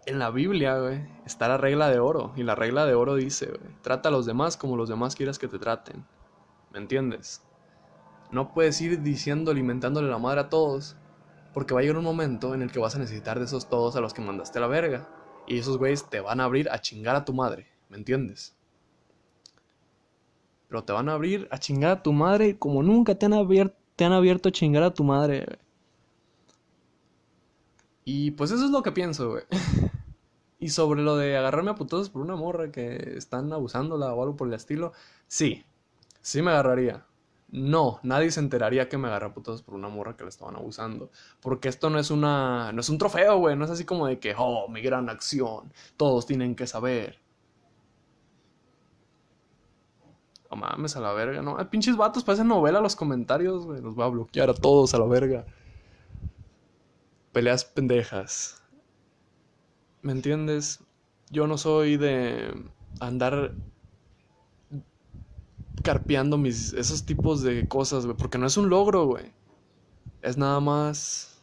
[0.06, 2.34] En la Biblia, güey, está la regla de oro.
[2.36, 5.40] Y la regla de oro dice, güey, trata a los demás como los demás quieras
[5.40, 6.06] que te traten.
[6.72, 7.42] ¿Me entiendes?
[8.30, 10.96] No puedes ir diciendo, alimentándole la madre a todos
[11.54, 13.96] porque va a llegar un momento en el que vas a necesitar de esos todos
[13.96, 15.10] a los que mandaste la verga.
[15.48, 17.68] Y esos güeyes te van a abrir a chingar a tu madre.
[17.90, 18.56] ¿Me entiendes?
[20.70, 23.76] Pero te van a abrir a chingar a tu madre como nunca te han abierto,
[23.98, 25.60] te han abierto a chingar a tu madre.
[28.06, 29.44] Y pues eso es lo que pienso, güey.
[30.60, 34.38] y sobre lo de agarrarme a putos por una morra que están abusándola o algo
[34.38, 34.94] por el estilo,
[35.28, 35.66] sí,
[36.22, 37.06] sí me agarraría.
[37.52, 41.12] No, nadie se enteraría que me agarra putos por una morra que le estaban abusando.
[41.42, 42.72] Porque esto no es una.
[42.72, 43.58] no es un trofeo, güey.
[43.58, 45.74] No es así como de que, oh, mi gran acción.
[45.98, 47.20] Todos tienen que saber.
[50.50, 51.58] No mames, a la verga, ¿no?
[51.70, 53.82] Pinches vatos, parecen novela los comentarios, güey.
[53.82, 55.46] Los voy a bloquear a todos a la verga.
[57.34, 58.62] Peleas pendejas.
[60.02, 60.84] ¿Me entiendes?
[61.30, 62.54] Yo no soy de
[63.00, 63.54] andar
[65.82, 68.18] carpeando mis, esos tipos de cosas, güey.
[68.18, 69.26] Porque no es un logro, güey.
[70.22, 71.42] Es nada más...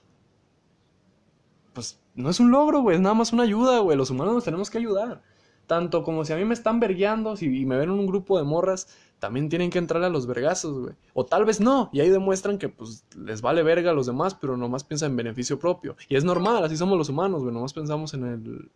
[1.73, 2.97] Pues no es un logro, güey.
[2.97, 3.97] Es nada más una ayuda, güey.
[3.97, 5.23] Los humanos nos tenemos que ayudar.
[5.67, 8.39] Tanto como si a mí me están vergueando si, y me ven en un grupo
[8.39, 10.95] de morras, también tienen que entrar a los vergazos, güey.
[11.13, 11.91] O tal vez no.
[11.93, 15.17] Y ahí demuestran que pues les vale verga a los demás, pero nomás piensan en
[15.17, 15.95] beneficio propio.
[16.09, 17.53] Y es normal, así somos los humanos, güey.
[17.53, 18.71] Nomás pensamos en el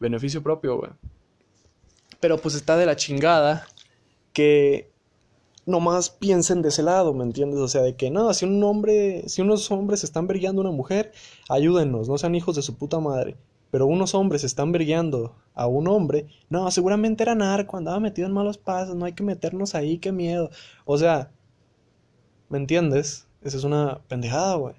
[0.00, 0.90] beneficio propio, güey.
[2.18, 3.66] Pero pues está de la chingada
[4.34, 4.90] que
[5.66, 7.60] nomás piensen de ese lado, ¿me entiendes?
[7.60, 10.76] O sea, de que no, si un hombre, si unos hombres están brillando a una
[10.76, 11.12] mujer,
[11.48, 13.36] ayúdennos, no sean hijos de su puta madre.
[13.70, 18.34] Pero unos hombres están brillando a un hombre, no, seguramente era narco, andaba metido en
[18.34, 20.50] malos pasos, no hay que meternos ahí, qué miedo.
[20.84, 21.30] O sea,
[22.48, 23.26] ¿me entiendes?
[23.42, 24.74] Esa es una pendejada, güey.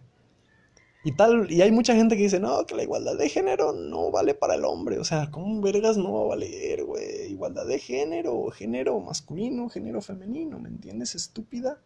[1.06, 4.10] Y tal, y hay mucha gente que dice, no, que la igualdad de género no
[4.10, 4.98] vale para el hombre.
[4.98, 7.32] O sea, ¿cómo vergas no va a valer, güey?
[7.32, 11.14] Igualdad de género, género masculino, género femenino, ¿me entiendes?
[11.14, 11.80] Estúpida.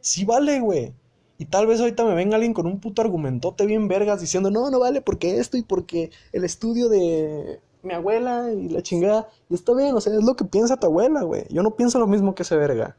[0.00, 0.94] Sí vale, güey.
[1.36, 4.70] Y tal vez ahorita me venga alguien con un puto argumentote bien vergas diciendo, no,
[4.70, 9.28] no vale porque esto y porque el estudio de mi abuela y la chingada.
[9.50, 11.44] Y está bien, o sea, es lo que piensa tu abuela, güey.
[11.50, 12.96] Yo no pienso lo mismo que ese verga.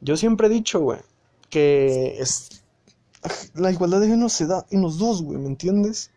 [0.00, 1.00] Yo siempre he dicho, güey,
[1.50, 2.59] que es,
[3.54, 6.10] la igualdad de género se da en los dos, güey, ¿me entiendes?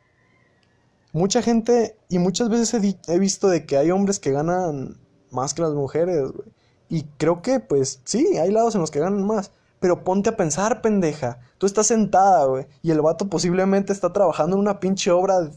[1.12, 2.74] Mucha gente, y muchas veces
[3.08, 4.98] he, visto de que hay hombres que ganan
[5.30, 6.52] más que las mujeres, güey.
[6.90, 9.52] Y creo que, pues, sí, hay lados en los que ganan más.
[9.80, 11.40] Pero ponte a pensar, pendeja.
[11.58, 12.68] Tú estás sentada, güey.
[12.82, 15.52] Y el vato posiblemente está trabajando en una pinche obra de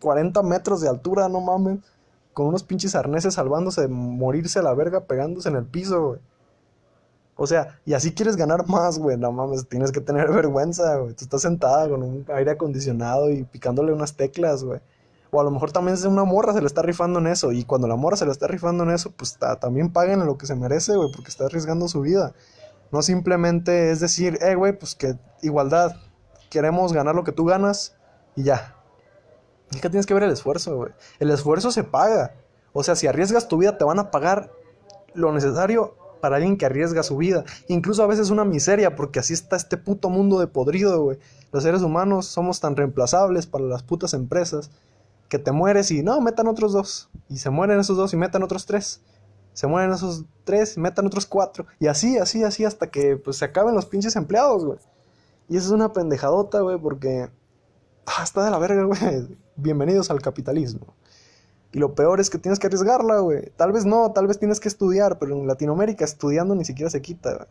[0.00, 1.78] 40 metros de altura, no mames.
[2.32, 6.20] Con unos pinches arneses salvándose de morirse a la verga pegándose en el piso, güey.
[7.36, 9.16] O sea, y así quieres ganar más, güey.
[9.16, 11.14] No mames, tienes que tener vergüenza, güey.
[11.14, 14.80] Tú estás sentada con un aire acondicionado y picándole unas teclas, güey.
[15.30, 17.50] O a lo mejor también es una morra, se le está rifando en eso.
[17.50, 20.46] Y cuando la morra se le está rifando en eso, pues también paguen lo que
[20.46, 22.34] se merece, güey, porque está arriesgando su vida.
[22.92, 25.96] No simplemente es decir, eh, güey, pues que igualdad.
[26.50, 27.96] Queremos ganar lo que tú ganas
[28.36, 28.76] y ya.
[29.72, 30.92] Es que tienes que ver el esfuerzo, güey.
[31.18, 32.34] El esfuerzo se paga.
[32.72, 34.52] O sea, si arriesgas tu vida, te van a pagar
[35.14, 37.44] lo necesario para alguien que arriesga su vida.
[37.68, 41.18] Incluso a veces una miseria, porque así está este puto mundo de podrido, güey.
[41.52, 44.70] Los seres humanos somos tan reemplazables para las putas empresas
[45.28, 47.10] que te mueres y no, metan otros dos.
[47.28, 49.02] Y se mueren esos dos y metan otros tres.
[49.52, 51.66] Se mueren esos tres y metan otros cuatro.
[51.78, 54.78] Y así, así, así, hasta que pues se acaben los pinches empleados, güey.
[55.50, 57.28] Y eso es una pendejadota, güey, porque...
[58.06, 59.36] Ah, está de la verga, güey.
[59.56, 60.86] Bienvenidos al capitalismo.
[61.74, 63.50] Y lo peor es que tienes que arriesgarla, güey.
[63.56, 67.02] Tal vez no, tal vez tienes que estudiar, pero en Latinoamérica estudiando ni siquiera se
[67.02, 67.48] quita, güey.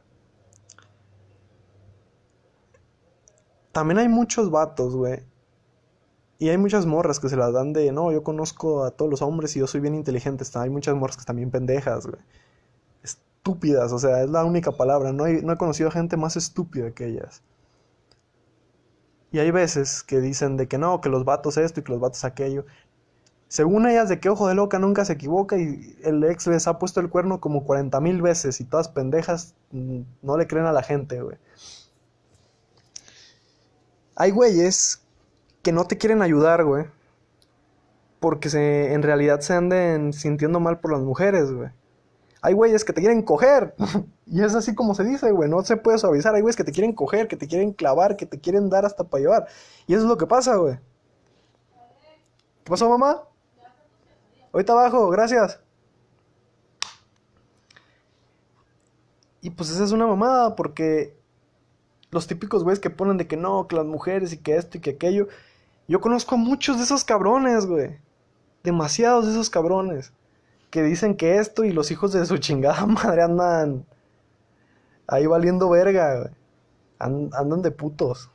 [3.73, 5.23] También hay muchos vatos, güey.
[6.39, 9.21] Y hay muchas morras que se las dan de, no, yo conozco a todos los
[9.21, 10.45] hombres y yo soy bien inteligente.
[10.55, 12.21] Hay muchas morras que también pendejas, güey.
[13.03, 15.11] Estúpidas, o sea, es la única palabra.
[15.11, 17.43] No, no he conocido gente más estúpida que ellas.
[19.33, 21.99] Y hay veces que dicen de que no, que los vatos esto y que los
[21.99, 22.65] vatos aquello.
[23.53, 26.79] Según ellas, de que ojo de loca nunca se equivoca y el ex les ha
[26.79, 30.71] puesto el cuerno como 40 mil veces y todas pendejas mm, no le creen a
[30.71, 31.37] la gente, güey.
[34.15, 35.03] Hay güeyes
[35.61, 36.85] que no te quieren ayudar, güey.
[38.19, 41.69] Porque se, en realidad se anden sintiendo mal por las mujeres, güey.
[42.41, 43.75] Hay güeyes que te quieren coger.
[44.25, 45.47] y es así como se dice, güey.
[45.47, 46.33] No se puede suavizar.
[46.33, 49.03] Hay güeyes que te quieren coger, que te quieren clavar, que te quieren dar hasta
[49.03, 49.47] para llevar.
[49.85, 50.79] Y eso es lo que pasa, güey.
[52.63, 53.27] ¿Qué pasó, mamá?
[54.53, 55.59] Ahorita abajo, gracias.
[59.41, 61.17] Y pues esa es una mamada, porque
[62.11, 64.81] los típicos güeyes que ponen de que no, que las mujeres y que esto y
[64.81, 65.27] que aquello.
[65.87, 67.97] Yo conozco a muchos de esos cabrones, güey.
[68.63, 70.13] Demasiados de esos cabrones.
[70.69, 73.85] Que dicen que esto y los hijos de su chingada madre andan
[75.07, 76.31] ahí valiendo verga, güey.
[76.99, 78.29] andan de putos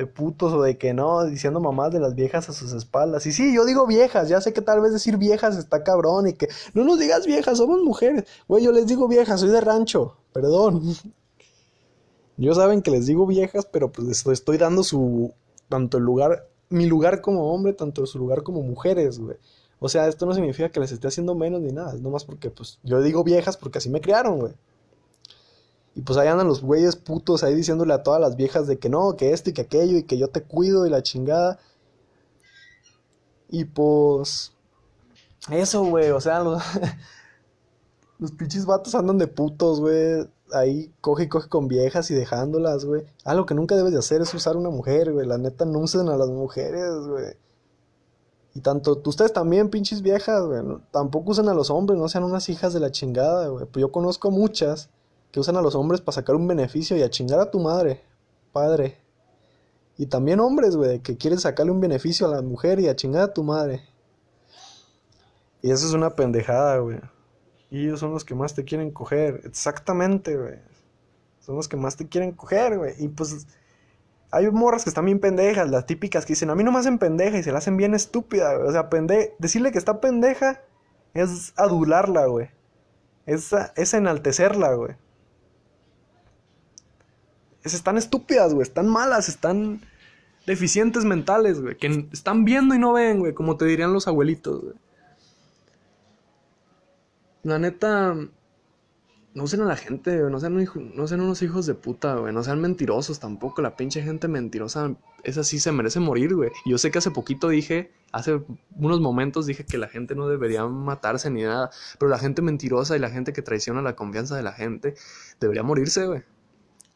[0.00, 3.26] de putos o de que no, diciendo mamás de las viejas a sus espaldas.
[3.26, 6.32] Y sí, yo digo viejas, ya sé que tal vez decir viejas está cabrón y
[6.32, 8.24] que no nos digas viejas, somos mujeres.
[8.48, 10.82] Güey, yo les digo viejas, soy de rancho, perdón.
[12.36, 15.34] Yo saben que les digo viejas, pero pues les estoy dando su,
[15.68, 19.36] tanto el lugar, mi lugar como hombre, tanto su lugar como mujeres, güey.
[19.78, 22.48] O sea, esto no significa que les esté haciendo menos ni nada, es nomás porque
[22.48, 24.54] pues yo digo viejas porque así me criaron, güey.
[25.94, 28.88] Y pues ahí andan los güeyes putos ahí diciéndole a todas las viejas de que
[28.88, 31.58] no, que esto y que aquello y que yo te cuido y la chingada.
[33.48, 34.52] Y pues...
[35.50, 36.62] Eso, güey, o sea, los,
[38.18, 40.28] los pinches vatos andan de putos, güey.
[40.52, 43.04] Ahí coge y coge con viejas y dejándolas, güey.
[43.24, 45.26] Ah, lo que nunca debes de hacer es usar una mujer, güey.
[45.26, 47.36] La neta, no usen a las mujeres, güey.
[48.54, 50.60] Y tanto ustedes también, pinches viejas, güey.
[50.90, 53.66] Tampoco usen a los hombres, no sean unas hijas de la chingada, güey.
[53.66, 54.90] Pues yo conozco muchas
[55.32, 58.02] que usan a los hombres para sacar un beneficio y a chingar a tu madre,
[58.52, 58.98] padre.
[59.96, 63.22] Y también hombres, güey, que quieren sacarle un beneficio a la mujer y a chingar
[63.22, 63.82] a tu madre.
[65.62, 67.00] Y eso es una pendejada, güey.
[67.70, 69.42] Y ellos son los que más te quieren coger.
[69.44, 70.58] Exactamente, güey.
[71.40, 72.94] Son los que más te quieren coger, güey.
[72.98, 73.46] Y pues
[74.32, 76.98] hay morras que están bien pendejas, las típicas que dicen, a mí no me hacen
[76.98, 78.68] pendeja y se la hacen bien estúpida, güey.
[78.68, 80.62] O sea, pende decirle que está pendeja
[81.14, 82.48] es adularla, güey.
[83.26, 84.96] Es, es enaltecerla, güey
[87.64, 89.80] están estúpidas, güey, están malas, están
[90.46, 94.62] deficientes mentales, güey, que están viendo y no ven, güey, como te dirían los abuelitos,
[94.62, 94.74] güey.
[97.42, 98.14] La neta,
[99.32, 102.32] no sean a la gente, güey, no sean, no sean unos hijos de puta, güey,
[102.34, 106.50] no sean mentirosos tampoco, la pinche gente mentirosa, esa sí se merece morir, güey.
[106.66, 108.42] Yo sé que hace poquito dije, hace
[108.76, 112.96] unos momentos dije que la gente no debería matarse ni nada, pero la gente mentirosa
[112.96, 114.94] y la gente que traiciona la confianza de la gente
[115.38, 116.22] debería morirse, güey.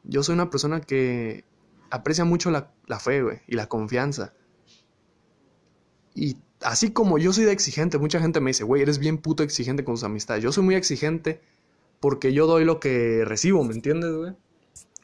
[0.04, 1.44] Yo soy una persona que
[1.90, 4.34] aprecia mucho la, fe, güey, y la confianza.
[6.14, 9.42] Y así como yo soy de exigente, mucha gente me dice, güey, eres bien puto
[9.42, 10.42] exigente con sus amistades.
[10.42, 11.40] Yo soy muy exigente
[12.00, 14.32] porque yo doy lo que recibo, ¿me entiendes, güey?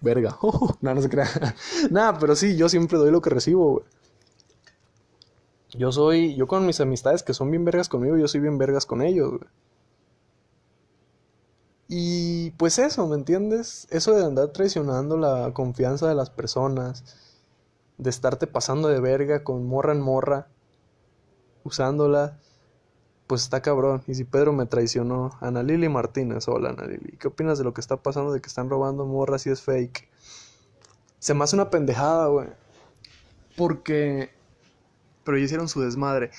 [0.00, 0.36] Verga.
[0.80, 1.28] no, no se crea.
[1.90, 3.84] Nada, pero sí, yo siempre doy lo que recibo, güey.
[5.72, 8.86] Yo soy, yo con mis amistades que son bien vergas conmigo, yo soy bien vergas
[8.86, 9.50] con ellos, güey.
[11.92, 13.88] Y pues eso, ¿me entiendes?
[13.90, 17.02] Eso de andar traicionando la confianza de las personas,
[17.98, 20.46] de estarte pasando de verga con morra en morra,
[21.64, 22.38] usándola,
[23.26, 24.04] pues está cabrón.
[24.06, 27.74] Y si Pedro me traicionó, Ana Lili Martínez, hola Ana Lili, ¿qué opinas de lo
[27.74, 30.08] que está pasando de que están robando morras y es fake?
[31.18, 32.50] Se me hace una pendejada, güey.
[33.56, 34.30] Porque...
[35.24, 36.30] Pero ya hicieron su desmadre.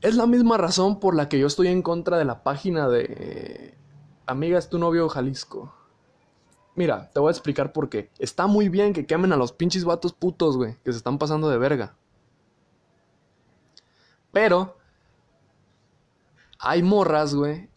[0.00, 3.74] Es la misma razón por la que yo estoy en contra de la página de
[4.26, 5.74] amiga es tu novio Jalisco.
[6.74, 8.10] Mira, te voy a explicar por qué.
[8.18, 11.48] Está muy bien que quemen a los pinches vatos putos, güey, que se están pasando
[11.48, 11.94] de verga.
[14.32, 14.76] Pero
[16.58, 17.68] hay morras, güey,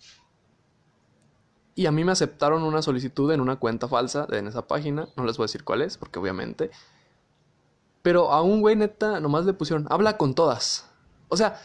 [1.75, 5.09] Y a mí me aceptaron una solicitud en una cuenta falsa en esa página.
[5.15, 6.71] No les voy a decir cuál es, porque obviamente.
[8.01, 10.89] Pero a un güey neta nomás le pusieron, habla con todas.
[11.29, 11.59] O sea,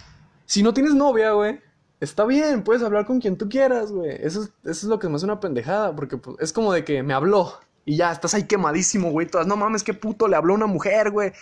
[0.44, 1.60] si no tienes novia, güey,
[2.02, 4.10] está bien, puedes hablar con quien tú quieras, güey.
[4.20, 6.84] Eso, es- eso es lo que me hace una pendejada, porque pues, es como de
[6.84, 9.26] que me habló y ya estás ahí quemadísimo, güey.
[9.28, 11.32] Todas, no mames, qué puto, le habló una mujer, güey.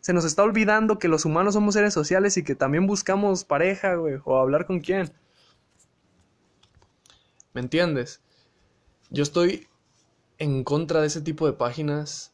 [0.00, 3.94] Se nos está olvidando que los humanos somos seres sociales y que también buscamos pareja,
[3.96, 5.10] güey, o hablar con quién.
[7.54, 8.20] ¿Me entiendes?
[9.10, 9.66] Yo estoy
[10.38, 12.32] en contra de ese tipo de páginas.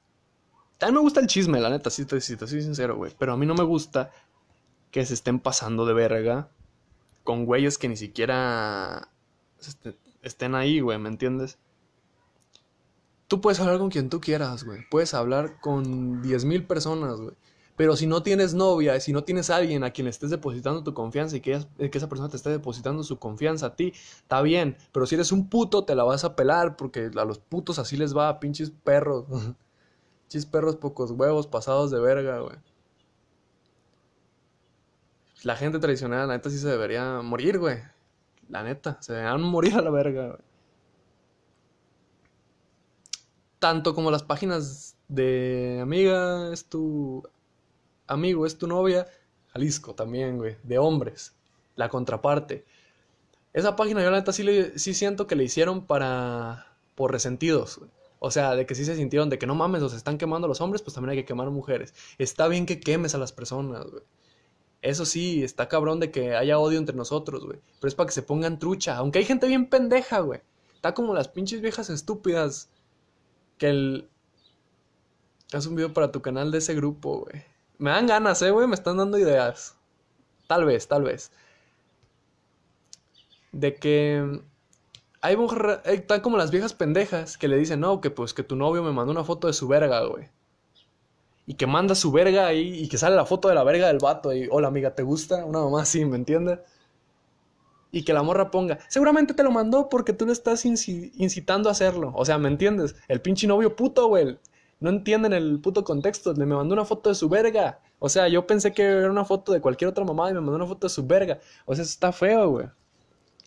[0.79, 3.15] También me gusta el chisme, la neta, si te, si te soy sincero, güey.
[3.19, 4.11] Pero a mí no me gusta
[4.91, 6.49] que se estén pasando de verga
[7.25, 9.09] con güeyes que ni siquiera
[10.23, 11.59] estén ahí, güey, ¿me entiendes?
[13.29, 14.81] Tú puedes hablar con quien tú quieras, güey.
[14.91, 17.35] Puedes hablar con 10.000 personas, güey.
[17.77, 21.37] Pero si no tienes novia, si no tienes alguien a quien estés depositando tu confianza
[21.37, 24.77] y que, que esa persona te esté depositando su confianza a ti, está bien.
[24.93, 27.97] Pero si eres un puto, te la vas a pelar porque a los putos así
[27.97, 29.25] les va, pinches perros.
[30.29, 32.57] pinches perros pocos huevos pasados de verga, güey.
[35.45, 37.79] La gente tradicional, la neta, sí se debería morir, güey.
[38.49, 40.41] La neta, se deberían morir a la verga, güey.
[43.59, 47.23] Tanto como las páginas de amiga, es tu
[48.07, 49.07] amigo, es tu novia.
[49.53, 50.57] Jalisco también, güey.
[50.63, 51.35] De hombres.
[51.77, 52.65] La contraparte.
[53.53, 54.45] Esa página yo la neta sí,
[54.77, 56.67] sí siento que le hicieron para...
[56.95, 57.91] por resentidos, güey.
[58.19, 60.61] O sea, de que sí se sintieron de que no mames, los están quemando los
[60.61, 61.93] hombres, pues también hay que quemar mujeres.
[62.19, 64.05] Está bien que quemes a las personas, güey.
[64.83, 67.61] Eso sí, está cabrón de que haya odio entre nosotros, güey.
[67.81, 68.97] Pero es para que se pongan trucha.
[68.97, 70.41] Aunque hay gente bien pendeja, güey.
[70.75, 72.69] Está como las pinches viejas estúpidas.
[73.59, 74.09] Que el...
[75.53, 77.45] Haz un video para tu canal de ese grupo, güey.
[77.79, 78.67] Me dan ganas, eh, güey.
[78.67, 79.77] Me están dando ideas.
[80.49, 81.31] Tal vez, tal vez.
[83.53, 84.43] De que...
[85.21, 88.57] Hay eh, están como las viejas pendejas que le dicen, no, que pues que tu
[88.57, 90.29] novio me mandó una foto de su verga, güey.
[91.47, 93.99] Y que manda su verga ahí y que sale la foto de la verga del
[93.99, 95.45] vato y, hola amiga, ¿te gusta?
[95.45, 96.61] Una mamá así, ¿me entiendes?
[97.91, 101.69] Y que la morra ponga, seguramente te lo mandó porque tú le estás inci- incitando
[101.69, 102.13] a hacerlo.
[102.15, 102.95] O sea, ¿me entiendes?
[103.09, 104.39] El pinche novio puto, güey.
[104.81, 106.33] No entienden el puto contexto.
[106.33, 107.81] Le me mandó una foto de su verga.
[107.99, 110.57] O sea, yo pensé que era una foto de cualquier otra mamá y me mandó
[110.57, 111.39] una foto de su verga.
[111.67, 112.67] O sea, eso está feo, güey.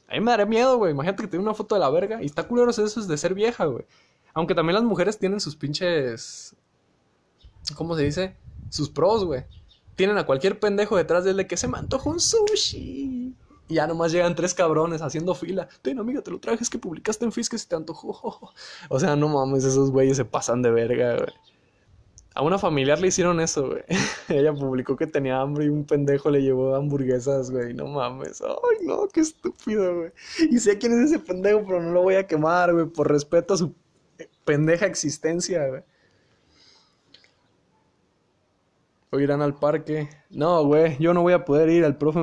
[0.08, 0.92] A mí me daría miedo, güey.
[0.92, 2.22] Imagínate que tiene una foto de la verga.
[2.22, 3.86] Y está culero eso es de ser vieja, güey.
[4.36, 6.56] Aunque también las mujeres tienen sus pinches
[7.74, 8.36] ¿cómo se dice?
[8.70, 9.44] Sus pros, güey.
[9.96, 13.34] Tienen a cualquier pendejo detrás de él de que se me antoja un sushi.
[13.68, 15.68] Y ya nomás llegan tres cabrones haciendo fila.
[15.82, 18.54] Ten, amiga, te lo traje, es que publicaste en Fizz que se te antojó.
[18.90, 21.34] O sea, no mames, esos güeyes se pasan de verga, güey.
[22.36, 23.84] A una familiar le hicieron eso, güey.
[24.28, 27.74] Ella publicó que tenía hambre y un pendejo le llevó hamburguesas, güey.
[27.74, 28.42] No mames.
[28.42, 30.12] Ay, no, qué estúpido, güey.
[30.52, 33.54] Y sé quién es ese pendejo, pero no lo voy a quemar, güey, por respeto
[33.54, 33.74] a su
[34.44, 35.82] pendeja existencia, güey.
[39.20, 40.10] Irán al parque.
[40.30, 41.84] No, güey, yo no voy a poder ir.
[41.84, 42.20] El profe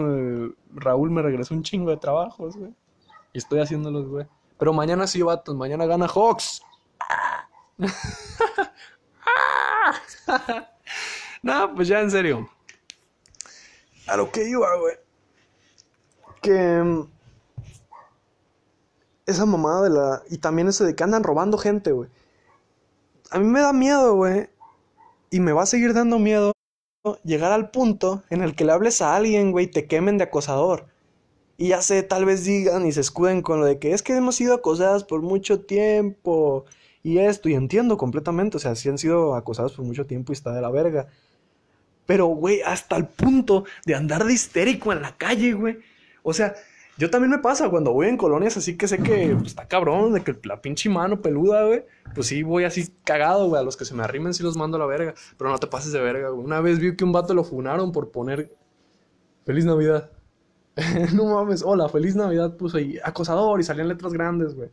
[0.75, 2.75] Raúl me regresó un chingo de trabajos, güey.
[3.33, 4.27] Y estoy haciéndolos, güey.
[4.59, 5.57] Pero mañana sí, vatos.
[5.57, 6.63] Mañana gana Hawks.
[11.43, 12.49] no, pues ya en serio.
[14.07, 14.97] A lo que iba, güey.
[16.41, 16.83] Que.
[16.83, 17.07] mm,
[19.27, 20.23] Esa mamada de la.
[20.31, 22.09] Y también eso de que andan robando gente, güey.
[23.31, 24.51] A mí me da miedo, güey.
[25.31, 26.53] Y me va a seguir dando miedo
[27.25, 30.87] llegar al punto en el que le hables a alguien, güey, te quemen de acosador.
[31.57, 34.17] Y ya sé, tal vez digan y se escuden con lo de que es que
[34.17, 36.65] hemos sido acosadas por mucho tiempo
[37.03, 40.35] y esto, y entiendo completamente, o sea, sí han sido acosadas por mucho tiempo y
[40.35, 41.09] está de la verga.
[42.07, 45.79] Pero, güey, hasta el punto de andar de histérico en la calle, güey.
[46.23, 46.55] O sea,
[46.99, 50.13] yo también me pasa cuando voy en colonias así que sé que pues, está cabrón,
[50.13, 51.85] de que la pinche mano peluda, güey.
[52.15, 53.61] Pues sí, voy así cagado, güey.
[53.61, 55.15] A los que se me arrimen sí los mando a la verga.
[55.39, 56.45] Pero no te pases de verga, güey.
[56.45, 58.55] Una vez vi que un vato lo funaron por poner
[59.45, 60.11] Feliz Navidad.
[61.15, 64.71] no mames, hola, Feliz Navidad puso ahí acosador y salían letras grandes, güey.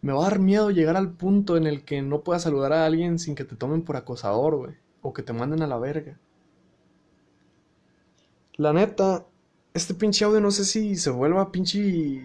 [0.00, 2.84] Me va a dar miedo llegar al punto en el que no puedas saludar a
[2.86, 4.74] alguien sin que te tomen por acosador, güey.
[5.02, 6.18] O que te manden a la verga.
[8.56, 9.26] La neta,
[9.74, 12.22] este pinche audio no sé si se vuelva pinche.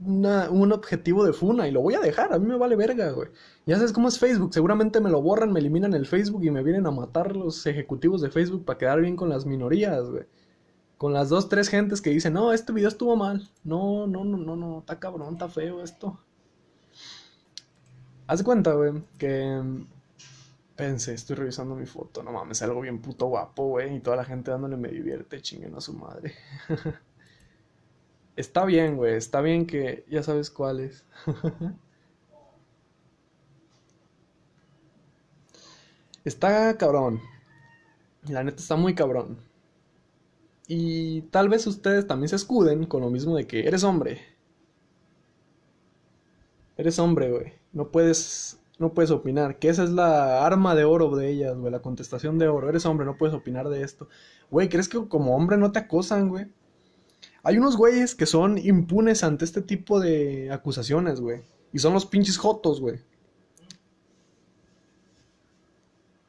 [0.00, 3.28] Un objetivo de funa y lo voy a dejar, a mí me vale verga, güey.
[3.64, 6.62] Ya sabes cómo es Facebook, seguramente me lo borran, me eliminan el Facebook y me
[6.62, 10.24] vienen a matar los ejecutivos de Facebook para quedar bien con las minorías, güey.
[10.98, 13.48] Con las dos, tres gentes que dicen, no, este video estuvo mal.
[13.62, 16.18] No, no, no, no, no, está cabrón, está feo esto.
[18.26, 19.62] Haz cuenta, güey, que...
[20.76, 24.24] Pensé, estoy revisando mi foto, no mames, algo bien puto guapo, güey, y toda la
[24.24, 26.34] gente dándole me divierte, chinguen a su madre.
[28.36, 31.04] Está bien, güey, está bien que ya sabes cuál es.
[36.24, 37.20] Está cabrón.
[38.28, 39.38] La neta está muy cabrón.
[40.66, 44.20] Y tal vez ustedes también se escuden con lo mismo de que eres hombre.
[46.76, 47.52] Eres hombre, güey.
[47.72, 49.58] No puedes no puedes opinar.
[49.58, 51.72] Que esa es la arma de oro de ellas, güey.
[51.72, 52.68] La contestación de oro.
[52.68, 54.08] Eres hombre, no puedes opinar de esto.
[54.50, 56.46] Güey, ¿crees que como hombre no te acosan, güey?
[57.42, 61.42] Hay unos güeyes que son impunes ante este tipo de acusaciones, güey.
[61.72, 63.00] Y son los pinches jotos, güey.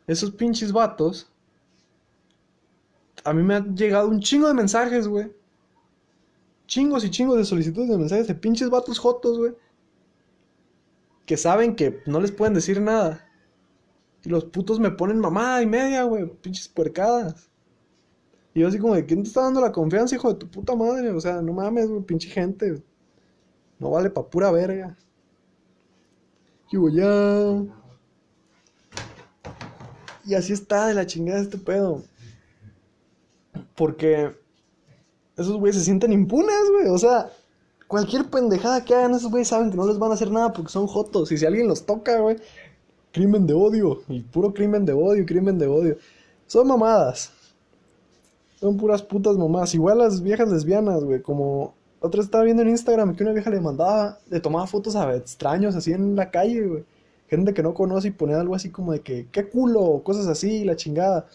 [0.07, 1.31] Esos pinches vatos.
[3.23, 5.31] A mí me han llegado un chingo de mensajes, güey.
[6.67, 9.53] Chingos y chingos de solicitudes de mensajes de pinches vatos jotos, güey.
[11.25, 13.27] Que saben que no les pueden decir nada.
[14.23, 16.25] Y los putos me ponen mamada y media, güey.
[16.41, 17.49] Pinches puercadas.
[18.53, 20.75] Y yo así como de, ¿quién te está dando la confianza, hijo de tu puta
[20.75, 21.11] madre?
[21.11, 22.81] O sea, no mames, güey, pinche gente.
[23.79, 24.97] No vale pa' pura verga.
[26.71, 27.63] Y ya.
[30.25, 32.03] Y así está de la chingada este pedo.
[33.75, 34.35] Porque
[35.37, 36.87] esos güeyes se sienten impunes, güey.
[36.87, 37.29] O sea,
[37.87, 40.71] cualquier pendejada que hagan esos güeyes saben que no les van a hacer nada porque
[40.71, 41.31] son jotos.
[41.31, 42.37] Y si alguien los toca, güey,
[43.11, 44.01] crimen de odio.
[44.07, 45.97] Y puro crimen de odio, crimen de odio.
[46.47, 47.31] Son mamadas.
[48.59, 49.73] Son puras putas mamás.
[49.73, 51.21] Igual las viejas lesbianas, güey.
[51.21, 55.15] Como otra estaba viendo en Instagram que una vieja le mandaba, le tomaba fotos a
[55.15, 56.85] extraños así en la calle, güey.
[57.27, 60.63] Gente que no conoce y ponía algo así como de que, qué culo, cosas así,
[60.63, 61.27] la chingada.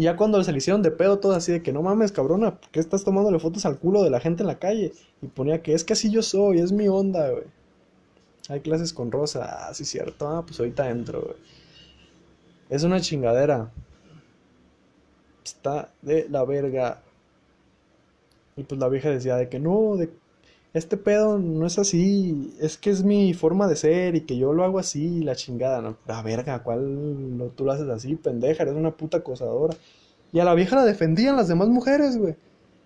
[0.00, 2.58] Y ya cuando se le hicieron de pedo todo así de que no mames, cabrona,
[2.58, 4.94] ¿por qué estás tomándole fotos al culo de la gente en la calle?
[5.20, 7.44] Y ponía que es que así yo soy, es mi onda, güey.
[8.48, 11.36] Hay clases con Rosa, ah, cierto, ah, pues ahorita entro, güey.
[12.70, 13.70] Es una chingadera
[15.44, 17.02] está de la verga.
[18.56, 20.08] Y pues la vieja decía de que no, de
[20.72, 24.52] este pedo no es así, es que es mi forma de ser y que yo
[24.52, 28.62] lo hago así, la chingada, no, la verga, ¿cuál no, tú lo haces así, pendeja,
[28.62, 29.76] eres una puta acosadora.
[30.32, 32.36] Y a la vieja la defendían las demás mujeres, güey,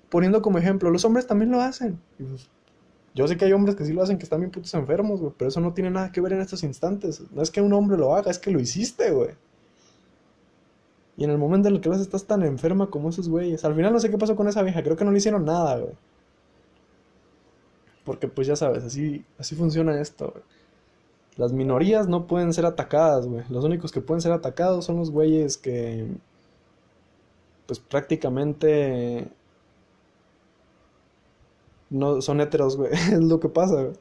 [0.09, 2.01] poniendo como ejemplo, los hombres también lo hacen.
[2.17, 2.49] Pues,
[3.15, 5.33] yo sé que hay hombres que sí lo hacen, que están bien putos enfermos, güey,
[5.37, 7.23] pero eso no tiene nada que ver en estos instantes.
[7.33, 9.31] No es que un hombre lo haga, es que lo hiciste, güey.
[11.17, 13.65] Y en el momento en el que vas estás tan enferma como esos güeyes.
[13.65, 15.79] Al final no sé qué pasó con esa vieja, creo que no le hicieron nada,
[15.79, 15.93] güey.
[18.05, 20.45] Porque pues ya sabes, así, así funciona esto, güey.
[21.37, 23.45] Las minorías no pueden ser atacadas, güey.
[23.49, 26.07] Los únicos que pueden ser atacados son los güeyes que...
[27.67, 29.29] Pues prácticamente...
[31.91, 32.93] No son heteros, güey.
[32.93, 33.97] es lo que pasa, güey.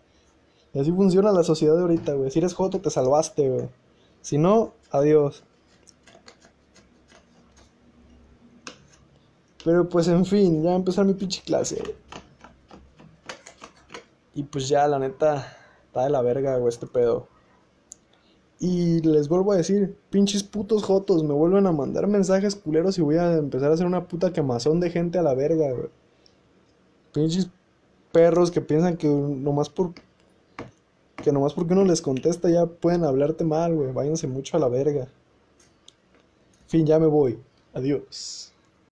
[0.79, 2.29] Así funciona la sociedad de ahorita, güey.
[2.29, 3.69] Si eres joto, te salvaste, güey.
[4.21, 5.43] Si no, adiós.
[9.63, 11.81] Pero pues en fin, ya va a empezar mi pinche clase.
[14.33, 15.47] Y pues ya, la neta,
[15.85, 17.27] está de la verga, güey, este pedo.
[18.59, 23.01] Y les vuelvo a decir, pinches putos jotos, me vuelven a mandar mensajes culeros y
[23.01, 25.89] voy a empezar a hacer una puta quemazón de gente a la verga, güey.
[27.13, 27.49] Pinches
[28.13, 29.93] perros que piensan que nomás por
[31.17, 33.91] que nomás porque uno les contesta ya pueden hablarte mal, güey.
[33.91, 35.07] Váyanse mucho a la verga.
[36.67, 37.39] Fin, ya me voy.
[37.73, 38.52] Adiós.